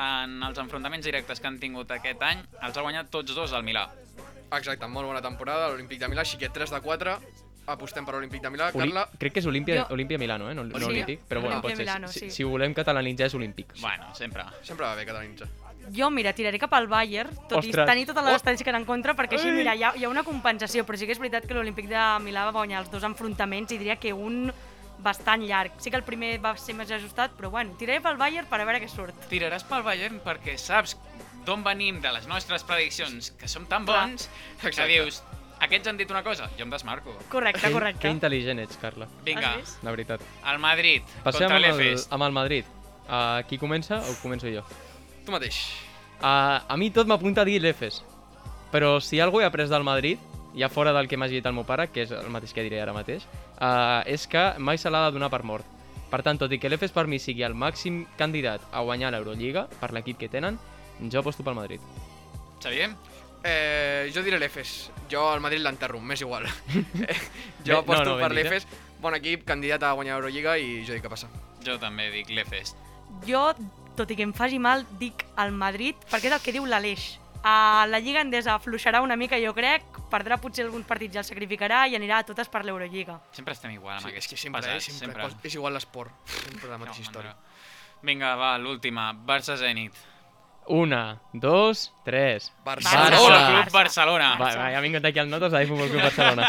en 0.06 0.42
els 0.48 0.58
enfrontaments 0.64 1.04
directes 1.04 1.40
que 1.40 1.48
han 1.50 1.58
tingut 1.60 1.90
aquest 1.90 2.22
any 2.22 2.40
els 2.62 2.76
ha 2.76 2.80
guanyat 2.86 3.10
tots 3.10 3.34
dos 3.34 3.52
al 3.52 3.64
Milà. 3.64 3.88
Exacte, 4.52 4.86
molt 4.88 5.08
bona 5.08 5.20
temporada, 5.24 5.68
l'Olímpic 5.68 6.00
de 6.00 6.08
Milà, 6.08 6.24
així 6.24 6.38
que 6.40 6.48
3 6.48 6.70
de 6.72 6.80
4, 6.80 7.18
apostem 7.66 8.04
per 8.04 8.14
l'Olímpic 8.14 8.42
de 8.42 8.50
Milà. 8.50 8.70
Oli 8.74 8.88
Carla, 8.90 9.08
crec 9.18 9.32
que 9.34 9.40
és 9.40 9.46
Olímpia, 9.46 9.82
Jo- 9.82 9.94
Olímpia 9.94 10.18
Milano, 10.18 10.50
eh? 10.50 10.54
no, 10.54 10.64
no 10.64 10.78
Sí. 10.78 10.84
Olímpic, 10.84 11.20
però 11.28 11.40
bueno, 11.40 11.60
pot 11.62 11.70
ser. 11.70 11.78
Milano, 11.78 12.08
si, 12.08 12.20
sí. 12.20 12.30
si 12.30 12.42
ho 12.44 12.48
volem 12.48 12.74
catalanitzar 12.74 13.26
és 13.26 13.34
Olímpics. 13.34 13.80
Bueno, 13.80 14.14
sempre. 14.14 14.44
sempre 14.62 14.84
va 14.86 14.94
bé 14.94 15.06
catalanitzar. 15.06 15.48
Jo, 15.92 16.10
mira, 16.10 16.32
tiraré 16.32 16.58
cap 16.58 16.72
al 16.74 16.86
Bayern, 16.86 17.34
tot 17.48 17.58
Ostres. 17.58 17.74
i 17.84 17.86
tenir 17.86 18.06
totes 18.06 18.24
les 18.24 18.34
estadístiques 18.36 18.74
en 18.74 18.84
contra, 18.84 19.14
perquè 19.16 19.34
així, 19.34 19.48
Ai. 19.48 19.56
mira, 19.56 19.74
hi 19.74 19.82
ha, 19.82 19.92
hi 19.96 20.04
ha 20.04 20.08
una 20.08 20.22
compensació, 20.22 20.84
però 20.86 20.96
sí 20.96 21.06
que 21.06 21.12
és 21.12 21.18
veritat 21.18 21.44
que 21.46 21.54
l'Olímpic 21.54 21.88
de 21.88 22.02
Milà 22.22 22.44
va 22.46 22.52
guanyar 22.52 22.80
els 22.82 22.90
dos 22.90 23.02
enfrontaments 23.02 23.72
i 23.72 23.78
diria 23.78 23.96
que 23.96 24.12
un 24.12 24.52
bastant 25.02 25.42
llarg. 25.42 25.72
Sí 25.78 25.90
que 25.90 25.96
el 25.96 26.04
primer 26.04 26.38
va 26.40 26.56
ser 26.56 26.74
més 26.78 26.90
ajustat, 26.90 27.32
però 27.36 27.50
bueno, 27.50 27.74
tiraré 27.78 28.00
pel 28.00 28.16
Bayern 28.16 28.46
per 28.46 28.60
a 28.60 28.64
veure 28.64 28.80
què 28.80 28.88
surt. 28.88 29.14
Tiraràs 29.28 29.64
pel 29.66 29.82
Bayern 29.82 30.20
perquè 30.22 30.56
saps 30.56 30.96
d'on 31.44 31.64
venim 31.64 32.00
de 32.00 32.12
les 32.12 32.28
nostres 32.28 32.62
prediccions, 32.62 33.32
que 33.32 33.48
som 33.48 33.66
tan 33.66 33.84
Clar. 33.84 34.06
bons, 34.06 34.28
que 34.60 34.68
Exacte. 34.68 34.92
dius, 34.92 35.22
aquests 35.62 35.88
han 35.88 35.96
dit 35.96 36.10
una 36.10 36.22
cosa, 36.26 36.48
jo 36.58 36.64
em 36.66 36.70
desmarco. 36.70 37.14
Correcte, 37.30 37.60
Que 37.66 37.72
correcte. 37.72 38.10
intel·ligent 38.10 38.58
ets, 38.64 38.76
Carla, 38.82 39.06
Vinga, 39.24 39.52
Has 39.54 39.60
vist? 39.60 39.82
la 39.84 39.90
veritat. 39.90 40.20
el 40.52 40.58
Madrid 40.58 41.02
Passem 41.22 41.46
contra 41.48 41.56
amb 41.56 41.64
el, 41.64 41.76
l'Efes. 41.78 42.08
amb 42.10 42.22
el 42.24 42.32
Madrid. 42.32 42.64
Uh, 43.02 43.42
qui 43.48 43.58
comença 43.58 43.98
o 43.98 44.14
començo 44.22 44.48
jo? 44.52 44.62
Tu 45.26 45.32
mateix. 45.32 45.56
Uh, 46.22 46.60
a 46.68 46.76
mi 46.78 46.90
tot 46.90 47.06
m'apunta 47.06 47.42
a 47.42 47.44
dir 47.44 47.60
l'Efes. 47.60 48.02
Però 48.72 49.00
si 49.00 49.20
algú 49.20 49.40
he 49.40 49.44
après 49.44 49.68
del 49.68 49.82
Madrid, 49.84 50.18
ja 50.56 50.68
fora 50.68 50.92
del 50.92 51.08
que 51.08 51.16
m'ha 51.16 51.26
dit 51.28 51.44
el 51.46 51.52
meu 51.52 51.64
pare, 51.64 51.88
que 51.90 52.02
és 52.02 52.10
el 52.10 52.30
mateix 52.30 52.52
que 52.54 52.62
diré 52.62 52.80
ara 52.80 52.92
mateix, 52.92 53.24
uh, 53.60 54.02
és 54.06 54.26
que 54.26 54.54
mai 54.58 54.78
se 54.78 54.90
l'ha 54.90 55.06
de 55.06 55.12
donar 55.18 55.30
per 55.30 55.42
mort. 55.42 55.64
Per 56.10 56.22
tant, 56.22 56.38
tot 56.38 56.52
i 56.52 56.58
que 56.58 56.68
l'Efes 56.68 56.92
per 56.92 57.06
mi 57.06 57.18
sigui 57.18 57.42
el 57.42 57.54
màxim 57.54 58.06
candidat 58.18 58.60
a 58.72 58.82
guanyar 58.82 59.10
l'Eurolliga, 59.12 59.66
per 59.80 59.92
l'equip 59.92 60.18
que 60.18 60.28
tenen, 60.28 60.58
jo 61.10 61.20
aposto 61.20 61.42
pel 61.42 61.54
Madrid. 61.54 61.80
Xavier? 62.60 62.90
Eh, 63.44 64.10
jo 64.14 64.22
diré 64.22 64.38
l'Efes. 64.38 64.90
Jo 65.10 65.26
al 65.32 65.40
Madrid 65.42 65.60
l'enterro, 65.64 66.00
m'és 66.00 66.20
igual. 66.22 66.46
Eh, 67.08 67.16
jo 67.66 67.78
aposto 67.78 68.04
no, 68.04 68.16
no, 68.16 68.22
per 68.22 68.30
eh? 68.32 68.34
l'Efes. 68.42 68.66
Bon 69.02 69.14
equip, 69.18 69.44
candidat 69.44 69.82
a 69.82 69.92
guanyar 69.98 70.16
Eurolliga 70.20 70.56
i 70.58 70.84
jo 70.86 70.94
dic 70.94 71.02
que 71.02 71.10
passa. 71.10 71.28
Jo 71.66 71.74
també 71.82 72.10
dic 72.14 72.30
l'Efes. 72.30 72.76
Jo, 73.26 73.48
tot 73.98 74.10
i 74.10 74.16
que 74.16 74.22
em 74.22 74.32
faci 74.32 74.58
mal, 74.62 74.86
dic 75.00 75.24
el 75.42 75.50
Madrid, 75.52 75.98
perquè 76.10 76.30
és 76.30 76.36
el 76.38 76.40
que 76.44 76.54
diu 76.54 76.66
l'Aleix. 76.70 77.18
A 77.42 77.82
la 77.90 77.98
Lliga 77.98 78.20
Endesa 78.22 78.54
afluixarà 78.54 79.00
una 79.02 79.16
mica, 79.18 79.34
jo 79.42 79.50
crec, 79.52 79.82
perdrà 80.12 80.36
potser 80.38 80.62
alguns 80.64 80.86
partits 80.86 81.16
i 81.16 81.18
els 81.18 81.26
sacrificarà 81.32 81.80
i 81.90 81.96
anirà 81.98 82.20
a 82.22 82.26
totes 82.28 82.46
per 82.48 82.62
l'Eurolliga. 82.64 83.18
Sempre 83.34 83.56
estem 83.58 83.74
igual 83.74 83.96
amb 83.96 84.04
Sí, 84.06 84.12
és 84.12 84.14
aquests 84.14 84.30
que 84.30 84.38
sempre, 84.44 84.60
pesats, 84.62 84.86
eh, 84.88 84.92
sempre, 85.00 85.26
sempre. 85.26 85.48
és 85.50 85.56
igual 85.58 85.74
l'esport. 85.74 86.14
Sempre 86.30 86.70
la 86.70 86.78
mateixa 86.78 87.02
No, 87.02 87.08
història. 87.08 87.34
mandra. 87.34 87.98
Vinga, 88.06 88.34
va, 88.38 88.52
l'última. 88.58 89.10
Barça-Zenit. 89.12 89.98
Una, 90.66 91.20
dos, 91.32 91.92
tres. 92.04 92.52
Barcelona! 92.64 93.10
Barça. 93.10 93.28
Barça. 93.28 93.62
Club 93.62 93.72
Barcelona. 93.72 94.28
Va, 94.38 94.50
va, 94.56 94.68
ja 94.70 94.78
ha 94.78 94.84
vingut 94.84 95.04
aquí 95.04 95.18
el 95.18 95.30
Notes 95.30 95.52
de 95.56 95.66
Futbol 95.66 95.88
Club 95.90 96.02
Barcelona. 96.02 96.48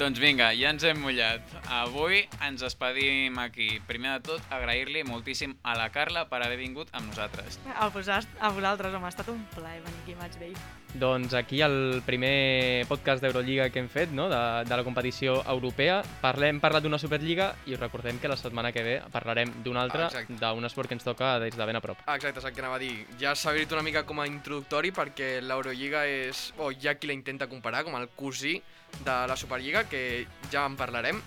Doncs 0.00 0.18
vinga, 0.18 0.48
ja 0.56 0.70
ens 0.72 0.84
hem 0.88 1.02
mullat. 1.04 1.44
Avui 1.68 2.22
ens 2.46 2.62
despedim 2.64 3.36
aquí. 3.38 3.68
Primer 3.86 4.16
de 4.16 4.30
tot, 4.32 4.46
agrair-li 4.50 5.02
moltíssim 5.04 5.52
a 5.62 5.76
la 5.76 5.90
Carla 5.92 6.24
per 6.30 6.40
haver 6.40 6.56
vingut 6.60 6.88
amb 6.96 7.10
nosaltres. 7.10 7.58
A, 7.76 7.90
vosast, 7.92 8.30
a 8.40 8.50
vosaltres, 8.56 8.94
home, 8.96 9.04
ha 9.04 9.12
estat 9.12 9.28
un 9.28 9.44
plaer 9.52 9.82
venir 9.84 10.00
aquí 10.02 10.16
a 10.16 10.22
Match 10.22 10.40
Day. 10.40 10.56
Doncs 10.92 11.32
aquí 11.36 11.62
el 11.64 12.02
primer 12.04 12.84
podcast 12.88 13.22
d'Eurolliga 13.24 13.68
que 13.72 13.80
hem 13.80 13.88
fet, 13.88 14.10
no? 14.12 14.26
de, 14.32 14.40
de 14.68 14.76
la 14.76 14.84
competició 14.84 15.38
europea. 15.48 16.00
Parlem, 16.24 16.56
hem 16.56 16.64
parlat 16.64 16.84
d'una 16.84 17.00
Superliga 17.00 17.52
i 17.68 17.76
us 17.76 17.80
recordem 17.80 18.18
que 18.20 18.32
la 18.32 18.36
setmana 18.40 18.72
que 18.72 18.84
ve 18.84 18.98
parlarem 19.12 19.54
d'una 19.64 19.86
altra, 19.86 20.10
d'un 20.28 20.68
esport 20.68 20.88
que 20.88 20.96
ens 20.96 21.04
toca 21.04 21.38
des 21.40 21.56
de 21.56 21.68
ben 21.68 21.76
a 21.76 21.84
prop. 21.84 22.00
Ah, 22.06 22.16
exacte, 22.16 22.40
és 22.40 22.48
el 22.48 22.56
que 22.56 22.64
anava 22.64 22.80
a 22.80 22.82
dir. 22.82 22.92
Ja 23.20 23.36
s'ha 23.36 23.52
dit 23.56 23.72
una 23.72 23.84
mica 23.84 24.04
com 24.08 24.20
a 24.20 24.28
introductori 24.28 24.92
perquè 24.92 25.34
l'Eurolliga 25.44 26.04
és... 26.08 26.50
o 26.58 26.72
hi 26.72 26.88
ha 26.88 26.96
qui 26.96 27.08
la 27.08 27.16
intenta 27.16 27.48
comparar 27.48 27.84
com 27.84 27.96
el 28.00 28.08
cosí 28.16 28.58
de 29.00 29.16
la 29.28 29.36
Superliga, 29.36 29.84
que 29.88 30.26
ja 30.52 30.66
en 30.66 30.76
parlarem 30.76 31.20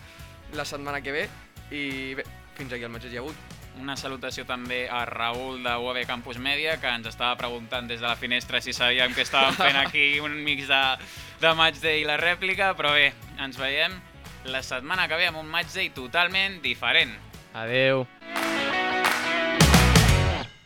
la 0.54 0.66
setmana 0.66 1.02
que 1.02 1.12
ve. 1.12 1.28
I 1.72 2.14
bé, 2.16 2.26
fins 2.56 2.74
aquí 2.74 2.86
el 2.86 2.94
mateix 2.94 3.14
hi 3.14 3.20
ha 3.20 3.26
hagut. 3.26 3.54
Una 3.82 3.98
salutació 4.00 4.46
també 4.48 4.86
a 4.88 5.02
Raül 5.10 5.64
de 5.66 5.74
UAB 5.76 6.06
Campus 6.08 6.38
Media, 6.40 6.78
que 6.80 6.88
ens 6.88 7.10
estava 7.12 7.36
preguntant 7.36 7.90
des 7.92 8.00
de 8.00 8.08
la 8.08 8.16
finestra 8.16 8.62
si 8.64 8.74
sabíem 8.74 9.14
que 9.14 9.26
estàvem 9.28 9.58
fent 9.60 9.80
aquí 9.82 10.08
un 10.26 10.38
mix 10.48 10.70
de, 10.72 10.84
de 11.44 11.54
Match 11.60 11.84
Day 11.84 12.06
i 12.06 12.08
la 12.08 12.18
rèplica, 12.22 12.72
però 12.80 12.96
bé, 12.96 13.12
ens 13.44 13.60
veiem 13.60 14.00
la 14.46 14.64
setmana 14.64 15.10
que 15.10 15.20
ve 15.20 15.28
amb 15.28 15.42
un 15.44 15.50
Match 15.52 15.76
Day 15.76 15.90
totalment 15.92 16.62
diferent. 16.64 17.18
Adeu! 17.56 18.06